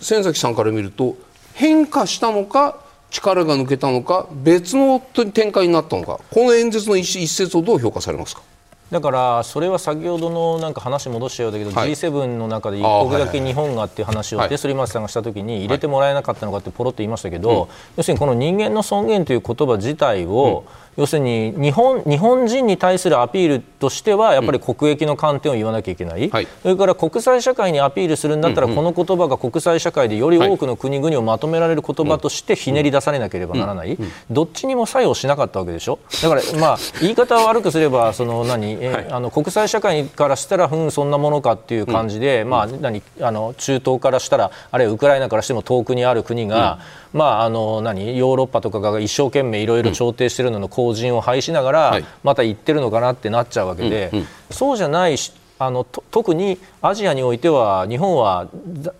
[0.00, 1.16] 先崎さんから見ると
[1.54, 2.78] 変化したのか
[3.10, 8.42] 力が抜けたのか別の展開になったのかこの演説の一節をどう評価されますか？
[8.90, 33.98] だからそれは先ほどのなんか話戻しちゃうだけど、はい、G7 の中で1国だけ日本がっていう話をデスリマスさんがしたときに入れてもらえなかったのかってポロっと言いましたけど、要するにこの人間の尊厳という言葉自体を、うん要するに日本日本人に対するアピールとしてはやっぱり国益の観点を言わなきゃいけない、うんはい、それから国際社会にアピールするんだったら、この言葉が国際社会でより多くの国々をまとめられる言葉としてひねり出されなければならない、
[34.30, 35.98] どっちにも作用しなかったわけでしょ？
[36.22, 43.02] だからまあ言い方を悪くすればその何、え、はい、あの国際社会からしたらうんそんなものかっていう感じで、まあ何？
[43.20, 46.78] あの中東からしたらあるいはウクライナからしても遠くにある国が、
[47.16, 54.12] まあ、あの何ヨーロッパとかが一生懸命いろいろ調停しているのの後陣を排しながら、また行ってるのかなってなっちゃうわけで、
[54.50, 55.16] そうじゃない
[55.58, 58.48] あの特にアジアにおいては日本は、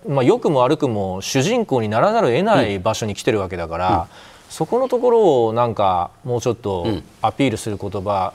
[0.08, 4.08] まあ、良くも悪くも主人公にならざるを得ない場所に来てるわけだから、
[4.48, 6.86] そこのところをなんかもうちょっと
[7.20, 8.32] アピールする言葉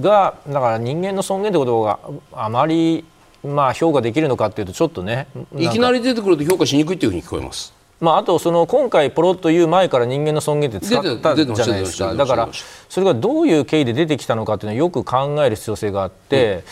[0.00, 1.98] が、だから人間の尊厳ってことが
[2.32, 3.04] あまり
[3.42, 5.26] まあ評価できるのかっていうとちょっとね
[5.56, 7.73] いきなり出てくると評価しにくいっていうふうに聞こえます。
[8.00, 12.14] まあ、あとその今回ポロッと言う前から人間の尊厳って使ったじゃないですか。
[12.14, 12.48] だから
[12.88, 16.62] それがどういう経緯で出てきたのかっていうのはよく考える必要性があって、うん、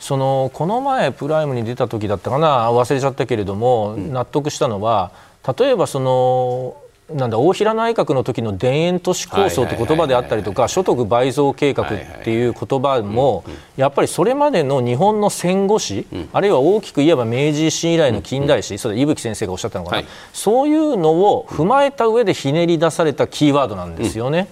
[0.00, 5.10] そのこの前プライムに出た時だったかな忘れちゃったけれども、納得したのは
[5.58, 6.76] 例えばその
[7.10, 11.88] なんだ大平内閣の時の田園都市構想って言葉であったりとか所得倍増計画っ
[12.22, 13.44] ていう言葉も
[13.76, 20.06] やっぱりそれまでの日本の戦後史あるいは大きく言えば明治維新以来の近代史それ伊吹先生がおっしゃったのかな。
[20.34, 24.48] そういうのを踏まえた上でひねり出されたキーワードなんですよね。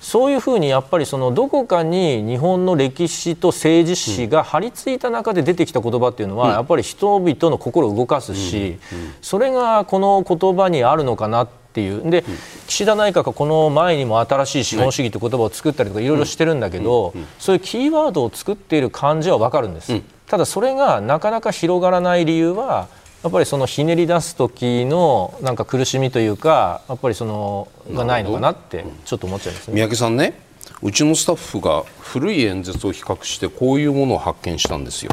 [0.00, 8.78] そういうふうにやっぱりそのどこかに日本の歴史と政治史が張り付いた中で出てきた言葉っていうのはやっぱり人々の心を動かすし
[9.20, 12.10] それがこの言葉にあるのかなっていう。
[12.10, 12.24] で、
[12.66, 22.88] 岸田内閣はこの前にも新しい資本主義という言葉を作ったりとかいろいろしてるんだけど、そういうキーワードを作っている感じは分かるんです、ただそれがなかなか広がらない理由は
[23.22, 29.74] やっぱりそのひねり出す時のなんか苦しみというかやっぱりそのがないのかなってちょっと思っちゃいますね。
[29.74, 30.40] 三宅さんね
[30.82, 35.10] うちのスタッフが古い演説を比較してこういうものを発見したんですよ。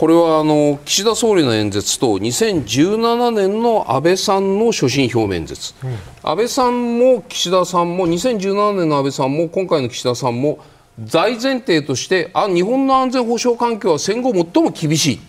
[0.00, 5.92] これはあの岸田総理の演説と2017年の安倍さんの所信表明演説、うん、
[6.22, 10.58] 安倍さんも岸田さんも2017年の安倍さんも今回の岸田さんも
[10.98, 15.20] 大前提としてあ日本の安全保障環境は戦後最も厳しい。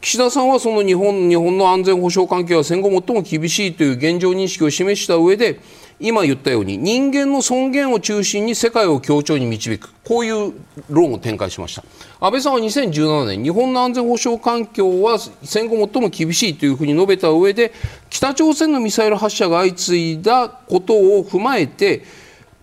[0.00, 5.60] 岸田さんはその日本日本の安全保障環境は戦後最も厳しいという現状認識を示した上で
[6.00, 9.94] 今言ったように人間の尊厳を中心に世界を協調に導く。
[10.04, 10.52] こういう
[10.90, 11.84] 論を展開しました。
[12.20, 17.72] 安倍さんは2017年日本の安全保障環境は戦後最も厳しいというふうに述べた上で
[18.10, 22.04] 北朝鮮のミサイル発射が相次いだことを踏まえて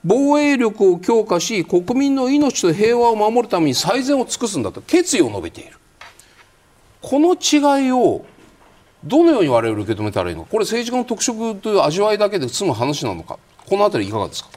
[0.03, 5.77] 防衛力を強化し国民の命と平和を守るために最善を尽くすんだと決意を述べている。
[7.01, 8.25] この違いを
[9.03, 10.43] どのように我々受け止めたらいいの？
[10.43, 13.39] かこれ政治家の特色という味わいだけで済む話なのか？
[13.67, 14.49] この辺りいかがですか？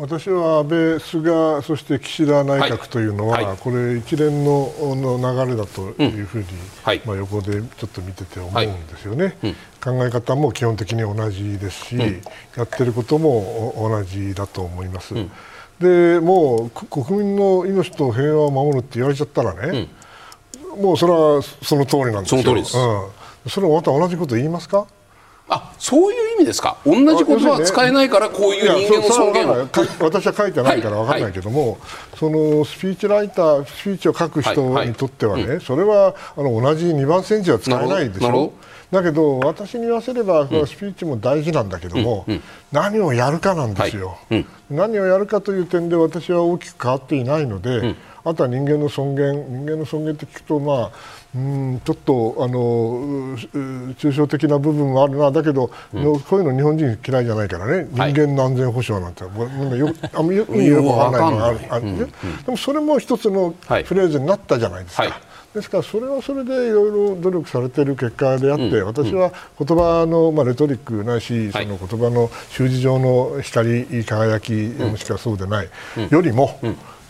[0.00, 3.44] 私は安倍、菅、そして岸田内閣というのは、はい。
[3.44, 6.48] はい、これ、一連のの流れだというふうに、うん。
[6.84, 12.22] はい、まあ、横でちょっと見てて思うんですよね、うん、考え方も基本的に同じですし、うん、
[12.56, 15.14] やってることも同じだと思います。
[15.80, 19.88] でもう国民の命と平和を守るって言われちゃったらね、
[20.78, 22.42] もうそれはその通りなんですよ。
[22.42, 22.80] その通りです、う
[23.48, 24.86] ん、それはまた同じこと言いますか？
[25.50, 26.76] あそういう意味ですか？
[26.84, 29.68] 同じ言葉は使えないからこういう人間の尊厳を。
[30.00, 31.78] 私は書いてないから分からないけども、はい、
[32.18, 35.50] そのスピーチライタースピーチを書く人にとってはね、はい。
[35.52, 38.52] はい、それはあの同じ2番煎じは使えないでしょ？
[38.90, 50.90] だけど私に言わせれば、スピーチも大事なんだけども、うんうん、何をやるかなんですよ、うん、何をやるかという点で私は大きく変わっていないので、あとは人間の尊厳人間の尊厳って聞くとまあ
[51.34, 53.36] うんちょっとあの
[53.96, 61.58] 抽象的な部分もあるな、だけど、うん、こういうの日本人嫌いじゃないからね、人間の安全保障なんて、はい、よあんまよくよくわからないのがある。
[61.70, 62.06] ある、うん、で
[62.46, 65.02] もそれも一つのフレーズになったじゃないですか。
[65.02, 65.12] はい。
[65.54, 75.68] ですからそれはそれでいろいろ努力されている結果であって、うん、私は言葉の、まあ、レトリックないし、その言葉の習字上の光り輝き、もしくはそうでない、
[76.10, 76.58] よりも、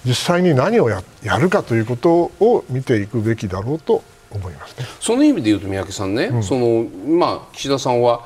[0.05, 1.03] 実際に何をや
[1.39, 8.25] るかということを見ていくべきだろうと思います、ね、その意味で言うと三宅さんね、うん、そのまあ、岸田さんは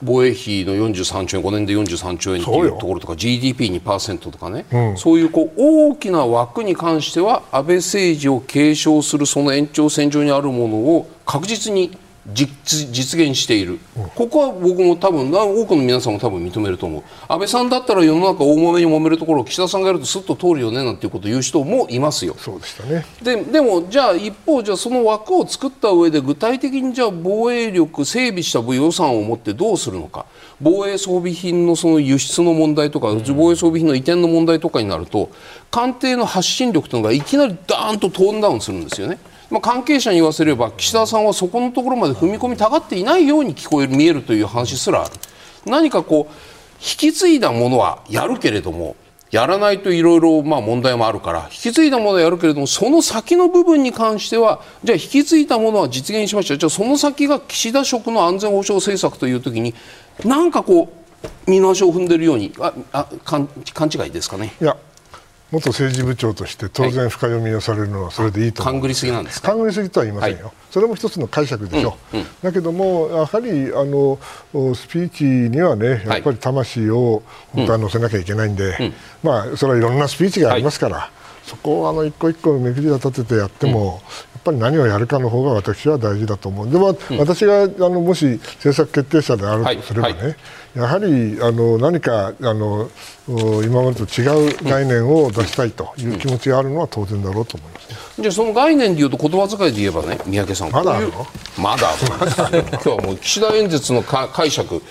[0.00, 11.96] 防衛費の43兆円5年で43兆円というところとか GDP2% とかね、うん、そういうこう大きな枠に関しては安倍政治を継承するその延長線上にあるものを確実に
[12.34, 13.78] 実現している、
[14.14, 30.26] ここは僕も多分多くの皆さんも多分認めると思う安倍さんだったら世の中大揉めに揉めるところを岸田さんがやるとすっと通るよねなんていうことを言う人もいますよそうでしたねででもじゃあ一方じゃあその枠を作った上で具体的にじゃあ防衛力整備した予算を持ってどうするのか
[30.60, 35.30] 防衛装備品のその輸出の問題とか、うん、防衛装備品の移転の問題とかになると
[35.70, 39.18] 官邸の発信力というのがいきなりダーンとトーンダウンするんですよね。
[39.50, 45.10] まあ、関係者に言わせれば岸田さんはそこのところまで踏み込みたがっていないように聞こえる見えるという話すらある
[45.66, 46.32] 何かこう
[46.80, 48.94] 引き継いだものはやるけれども
[49.30, 59.74] やらないといろいろ問題もあるから引き継いだものはやるけれどもその先の部分に関してはじゃあ引き継いだものは実現しましたじゃあその先が岸田職の安全保障政策という時に
[60.24, 60.92] なんかこ
[61.46, 64.54] う見直しを踏んでいるようにああ勘違いですかね？
[64.60, 64.76] いや
[65.50, 69.48] 元政治部長として当然深読みをされるのはそれでいいと勘繰りすぎなんですか？
[69.52, 74.18] 勘繰りすぎとは言いませんよ、はい、それも一つの解釈でしょう、うんうん、だけどもやはりあの
[74.74, 77.22] スピーチにはねやっぱり魂を
[77.54, 81.10] 本当は乗せなきゃいけないんで、うん、まあそれはいろんなスピーチがありますから、はい。
[81.48, 90.36] そこをあの一個一個目くじを立ててやっても、やっっぱり何をやるかの方が私は大事だと思う、でも、うん、私があのもし政策決定者であるとすればね、はいはい、
[90.74, 92.88] やはりあの何かあの
[93.26, 101.26] 今までと違う概念を出したいという気持ちがあるのは当然だろうと思います、ね、じゃあ、その概念でいうと、言葉遣いで言えばね、三宅さん、まだあるの？
[101.58, 101.88] まだ
[102.72, 104.82] 今日はもう岸田演説の解釈、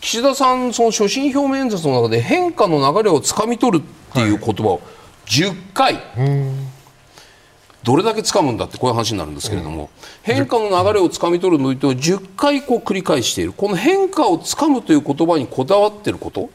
[0.00, 4.80] 岸田さん、その所信表明演説の中で変化の流れをつかみ取るっていう言葉を
[5.26, 6.00] 10回。
[7.84, 9.90] はいどれだけ掴むんだってこういう話になるんですけれども、
[10.22, 13.52] 変化の流れをつかみ取るのと10回こう繰り返している。
[13.52, 16.48] この変化をつかむという言葉にこだわっていること。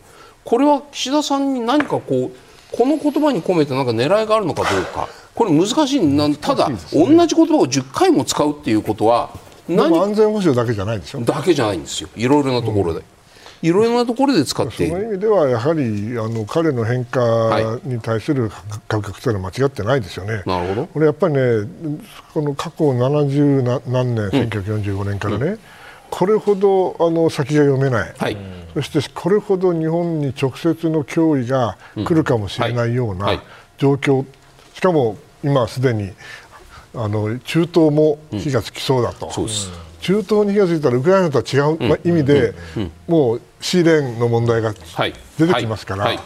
[0.43, 2.32] これは岸田さんに何かこう
[2.75, 5.07] この言葉に込めて何か狙いがあるのかどうか。
[5.36, 6.30] これ難しいな。
[6.36, 9.30] ただ同じ言葉を10回も使うっていうことは
[9.67, 11.21] 何安全保障だけじゃないでしょ。
[11.21, 12.09] だけじゃないんですよ。
[12.15, 13.03] いろいろなところで。
[13.64, 18.49] うんいろいろなところで使ってその意味ではやはりあの彼の変化に対する
[18.88, 20.43] 改革というのは間違ってないですよね。
[20.45, 20.88] なるほど。
[20.88, 21.41] これやっぱりね
[22.34, 25.60] この過去70何年、1945年からね、うん、
[26.10, 28.38] これほどあの先が読めない、はい、
[28.76, 33.43] そしてこれほど日本に直接の脅威が来るかもしれないような
[33.78, 34.26] 状況、
[34.74, 36.12] しかも今すでに
[36.95, 39.30] あの中東も火がつきそうだと。
[39.32, 42.54] そうです中東に火がついたらウクライナとは違う、意味で、
[43.08, 44.74] もうシーレーンの問題が
[45.38, 46.16] 出てきますから、はい。
[46.16, 46.26] はい、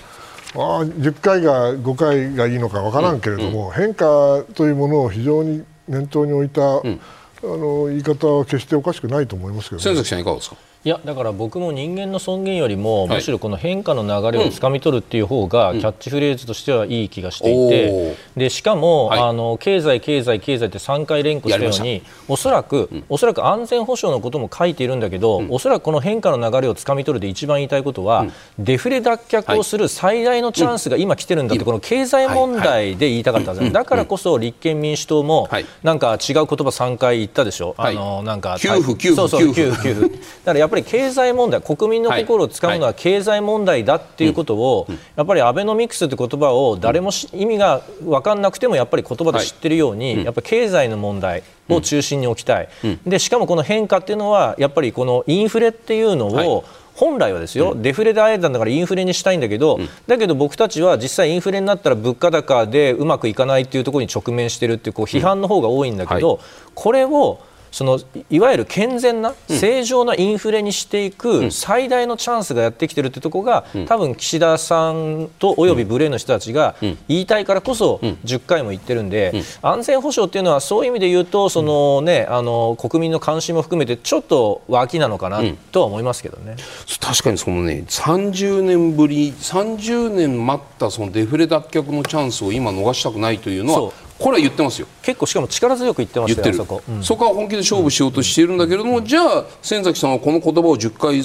[0.56, 7.00] あ10回が5回がいいのか分からんけれども、うん、変化というものを非常に念頭に置いた、うん、
[7.44, 10.56] あの言い方は決しておかしくないと思いますけど、ね、先崎さんいかがですか？
[10.86, 28.28] いやだから僕も人間の尊厳よりも、むしろこの変化の流れをつかみ取るっていう方がキャッチフレーズとしてはいい気がしていて、でしかも、はい、あの経済、経済、経済って3回連呼したようにおそらく、うん、おそらく安全保障のことも書いているんだけど、うん、おそらくこの変化の流れをつかみ取るで一番言いたいことは、
[28.58, 35.48] うん、デフレ脱却をする最大のチャンスが今来てるんだって、この経済問題で言いたかったんです、だからこそ立憲民主党も、
[35.82, 40.10] なんか違う言葉3回言ったでしょ、あのなんか給付、給付、給付。
[40.44, 52.70] だからやっぱり経済問題題国民の心をつかむのは経済問題だっていうことを、やっぱりアベノミクスって言葉を誰も意味が分かんなくてもやっぱり言葉で知ってるように、やっぱり経済の問題を中心に置きたい、
[53.06, 56.66] でしかもこの変化っていうのはやっぱりこのインフレっていうのを、
[56.96, 66.46] 本来はですよ、うん、デフレで会えたんだからインフレにしたいんだけど、うん、だけど僕たちは実際インフレになったら物価高でうまくいかないっていうところに直面しているっていうこう批判の方が多いんだけど、うんはい、
[66.76, 67.40] これを
[67.74, 68.00] その
[68.30, 76.76] いわゆる健全な正常なインフレにしていく最大のチャンスがやってきてるってところが、多分岸田さんとおよびブレーの人たちが
[77.08, 86.58] 言いたいからこそ10回も言ってるんで、安全保障っていうのはそういう意味で言うとその、ね、あの国民の関心も含めてちょっと脇なのかなとは思いますけどね、
[87.02, 93.94] 確かにそのね30年ぶり30年待ったそのデフレ脱却のチャンスを今逃したくないというのは
[94.24, 94.88] これは言ってますよ。
[95.02, 101.22] 結構しかも力強く言ってましたよそこ、うん、そこは本気で勝負しようとしているんだけれども、うん、じゃあ先崎さんはこの言葉を10回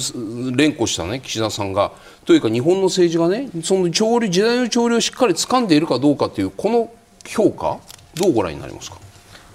[0.57, 1.93] 連呼したね岸田さんが。
[2.25, 6.91] というか日本の政治がねその潮流時代の潮流をしっかり掴んでいるかどうかというこの
[7.25, 7.79] 評価
[8.15, 8.97] どうご覧になりますか？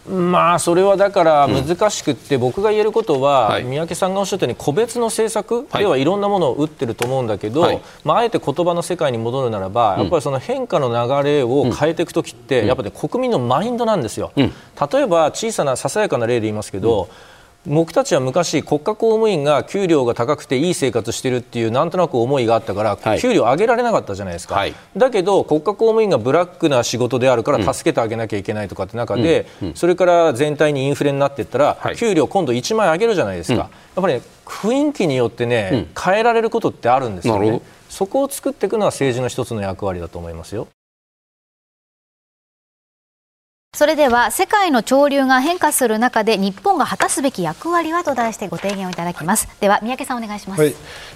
[0.09, 10.89] まあそれはだから難しくって、僕が言えることは、三宅さんがおっしゃったように個別の政策ではいろんなものを打ってると思うんだけど、まあ、あえて言葉の世界に戻るならば、やっぱりその変化の
[11.23, 14.33] 流れを変えていく時って、やっぱり国民のマインドなんですよ。
[14.37, 14.51] 例
[15.03, 17.09] えば小さなささやかな例で言いますけど、
[17.67, 29.69] 僕たちは昔、国家公務員が給料が高くていい生活してるっていうなんとなく思いがあったから、はい、給料上げられなかったじゃないですか、はい、だけど国家公務員がブラックな仕事であるから助けてあげなきゃいけないとかって中で、うん。
[29.69, 37.63] うん、それから全体にインフレになっていったら、はい、給料今度1万円上げるじゃないですか、やっぱり、ね、雰囲気によってね、変えられることってあるんですよね。
[37.89, 40.67] そこを作っていくのは政治の一つの役割だと思いますよ。
[43.75, 49.49] それでは世界の潮流が変化する中で日本が果たすべき役割はと題してご提言をいただきます。
[49.61, 50.75] では三宅さんお願いします、はい、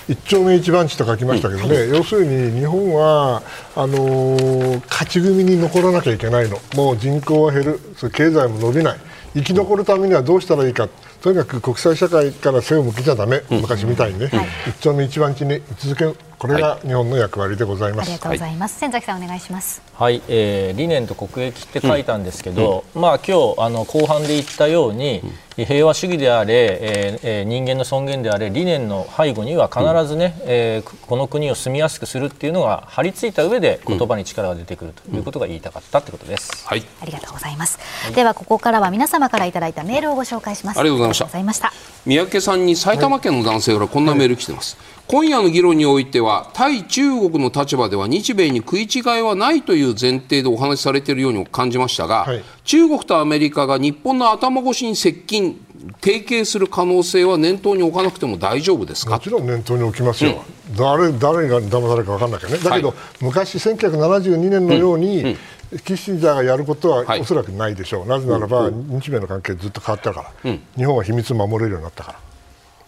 [0.08, 3.42] 一丁目一番地と書きましたけどね、はい、要するに日本は
[3.76, 6.58] あのー、勝ち組に残らなきゃいけないの。
[6.74, 7.80] もう人口は減る。
[7.96, 8.98] それ経済も伸びない。
[9.34, 10.88] 生き残るためにはどうしたらいいか。
[11.20, 18.06] とにかく国際社会から背を向けちゃだめ、うん、昔みたいにね、はい、一丁目一番地に居続けるこれが日本の役割でございます。
[18.06, 18.78] ありがとうございます。
[18.78, 19.82] 千崎さんお願いします。
[19.94, 25.20] はい、えー、理念と国益って書いたんですけど、うん、まあ今日あの後半で言ったように、
[25.58, 26.78] うん、平和主義であれ、
[27.22, 36.64] えー、人間の尊厳であれ理念の背後には必ずね、うん、えー、この国を住みやすくするっていうのが張り付いた上で言葉に力が出てくるということが言いたかったってことです。
[36.68, 36.84] はい。
[37.02, 37.80] ありがとうございます。
[38.04, 40.78] はい、ではここからは皆様からいただいたメールをご紹介します。
[40.78, 41.72] ありがとうございました。
[42.06, 44.76] 三宅さんに埼玉県の男性からこんなメール来てます。
[44.78, 55.64] はい今夜の議論においては対中国の立場では日米に食い違いはないという前提でお話しされているように感じましたが、はい、中国とアメリカが日本の頭越しに接近
[56.02, 59.12] 提携する可能性は念頭に置かなくても大丈夫ですか？
[59.12, 65.26] もちろん念頭に置きますよ、うん、誰誰が騙されるか分からなきゃね、だけど、はい、昔、1972年のように、うん。
[65.28, 65.36] うん
[65.70, 72.20] キッシンジャーがやることはおそらくないでしょう、はい、なぜならば、日米の関係ずっと変わったから、うん、日本は秘密を守れるようになったから。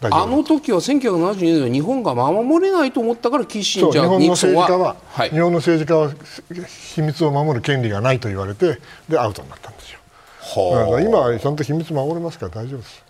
[0.02, 8.78] あの時は1972年は日本が守れないと思ったからキッシンジャー日本の政治家は、はい、日本の政治家は秘密を守る権利がないと言われて
[9.08, 10.00] でアウトになったんですよ。
[10.40, 13.09] は今はちゃんと秘密守れますから大丈夫です。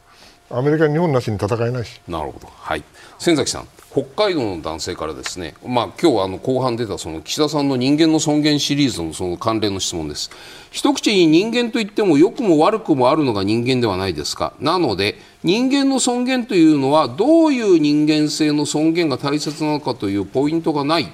[0.53, 2.01] アメリカ日本なしに戦えないし。
[2.09, 2.49] なるほど。
[2.49, 2.83] はい。
[3.19, 3.69] 千崎さん。
[3.93, 10.31] 北海道の男性からですね、まあ、今日あの後半出たその岸田さんの人間の尊厳シリーズのその関連の質問です
[10.71, 14.53] 一口に人間といっても良くも悪くもあるのが人間ではないですか？
[14.61, 21.09] なので人間の尊厳というのはどういう人間性の尊厳が大切なのかというポイントがない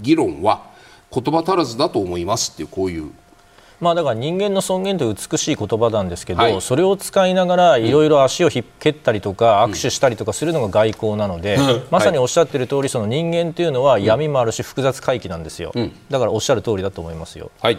[0.00, 0.62] 議論は
[1.12, 3.10] 言葉足らずだと思いますっていうこういう
[3.84, 17.50] まあ、だから人間の尊厳という美しい言葉なんですけど、はい、それを使いながらいろいろ足をひっ蹴ったりとか、握手したりとかするのが外交なので、うん、まさにおっしゃってる通りそり人間というのは闇もあるし複雑回帰なんですよ、うん、だからおっしゃる通りだと思いますよ。
[17.60, 17.78] はい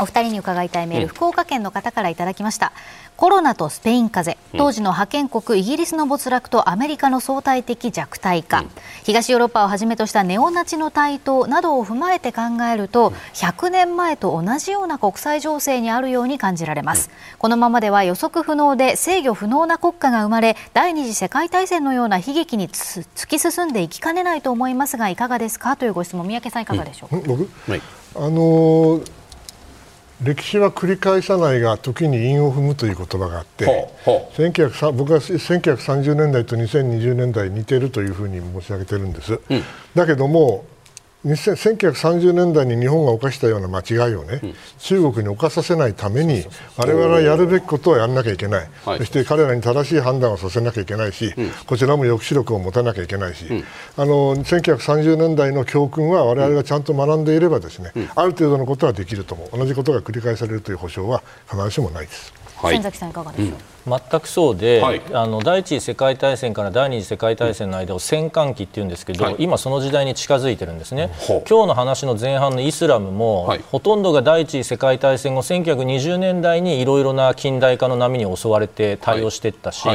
[0.00, 2.72] お二人に伺いたいメール、うん、福岡県の方からいただきました。
[3.16, 4.58] コロナとスペイン風邪。
[4.64, 8.70] 当時の覇権国イギリスの没落とアメリカの相対的弱体化、うん、
[9.02, 12.42] 東ヨーロッパをはじめとしたネオナチの台頭などを踏まえて考
[12.72, 25.76] えると100年前と同じような国際情勢にあるように感じられます、うん、このままでは予測不能で制御不能な国家が生まれ第二次世界大戦のような悲劇に突き進んでいきかねないと思いますがいかがですか？
[25.76, 26.26] というご質問。
[26.26, 27.82] 三宅さんいかがでしょうか、僕、はい、
[28.14, 29.17] あのー
[30.22, 33.64] 歴史は繰り返さないが時に韻を踏むという言葉があって
[34.92, 39.62] 僕は1930年代と2020年代似てるというふうに申し上げてるんです、うん、
[39.94, 40.64] だけども
[41.26, 46.44] 1930年代に日本が犯したような間違いをね、うん、中国に犯させないために
[46.76, 53.64] 我々はやるべきことをやらなきゃいけない、はい、そして彼らに正しい判断をさせなきゃいけないし、うん、こちらも抑止力を持たなきゃいけないし、うん、
[53.96, 59.58] あの1930年代の教訓は我々がちゃんと学んでいればですね、ある程度のことはできると思う。
[59.58, 62.32] 同じことが繰り返されるという保証は必ずしもないです。
[62.56, 63.58] はい、崎さんいかがでしょう、
[63.88, 79.88] 全くそうで、はい、あの第一次世界大戦から第二次世界大戦の間を戦艦期っていうんですけど、はい、今その時代に近づいてるんですね、今日の話の前半のイスラムも、はい、ほとんどが第一次世界大戦後1920年代にいろいろな近代化の波に襲われて対応していったし、そ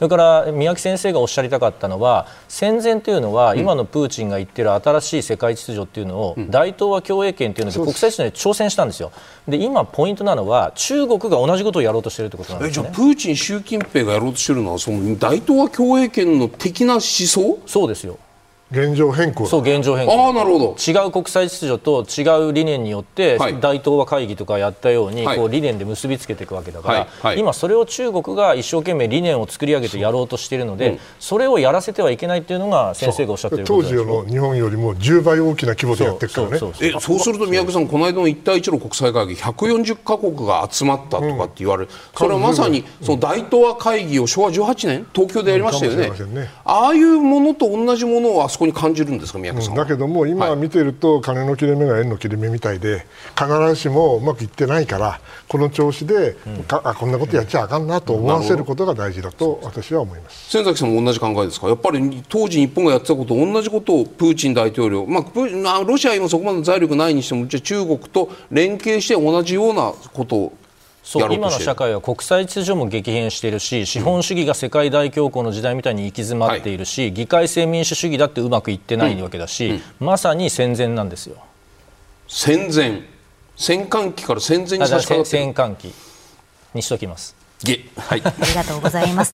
[0.00, 9.12] れから宮城先生がおっしゃりたかったのは戦前というのは、今のプーチンが言ってる新しい世界秩序っていうのを、大東亜共栄圏というので国際秩序に挑戦したんですよ。
[9.48, 12.88] で今ポイントなのは中国が同じことをやろうとしているということなんですね
[13.32, 17.58] に、習近平がやろうとしているのはその大東亜共栄圏の的な思想？
[17.66, 18.18] そうですよ。
[18.72, 20.26] 現状変更そう現状変更。
[20.26, 20.76] ああなるほど。
[20.78, 36.58] 違う国際秩序と違う理念によって、はい、大東亜会議とかやったように、はい、こう理念で結びつけていくわけだから、はい、今それを中国が一生懸命理念を作り上げてやろうとしているのでそ,、れをやらせてはいけないっていうのが先生がおっしゃってる当時の日本よりも10倍大きな規模でやってるからね。
[36.58, 46.06] そうえそうすると宮家さんこの間の一帯一路国際会議140か国が集まったとかって言われる、うん、それはまさにその大東亜会議を昭和18年東京でやりましたよね。
[46.18, 53.06] うんね、ああいうものと同じものをあそこに感じるんですか宮さん、うん、だけども今見てると、金の切れ目が円の切れ目みたいで
[53.38, 60.50] 必ずしもうまくいってないからこの調子で、うん、あこんなことやっちゃあかんなと思わせることが大事だと私は思います。
[60.50, 61.68] 千崎さんも同じ考えですか？
[61.68, 70.52] やっぱり当時日本がやってたこと同じことをプーチン大統領、まあ、ロシア今そこまで財力ないにしても中国と連携して同じようなことを
[71.02, 79.74] そう今の社会は国際秩序も激変しているし資本主義が世界大恐慌の時代みたいに行き詰まっているし、はい、議会制民主主義だってうまくいってないわけだし、うん。
[79.74, 81.36] うん、まさに戦前なんですよ。
[82.28, 83.02] 戦前。
[83.56, 85.92] 戦艦機から戦前に差し掛かって戦艦機
[86.72, 87.36] にしときます。
[87.96, 89.32] はい、ありがとうございます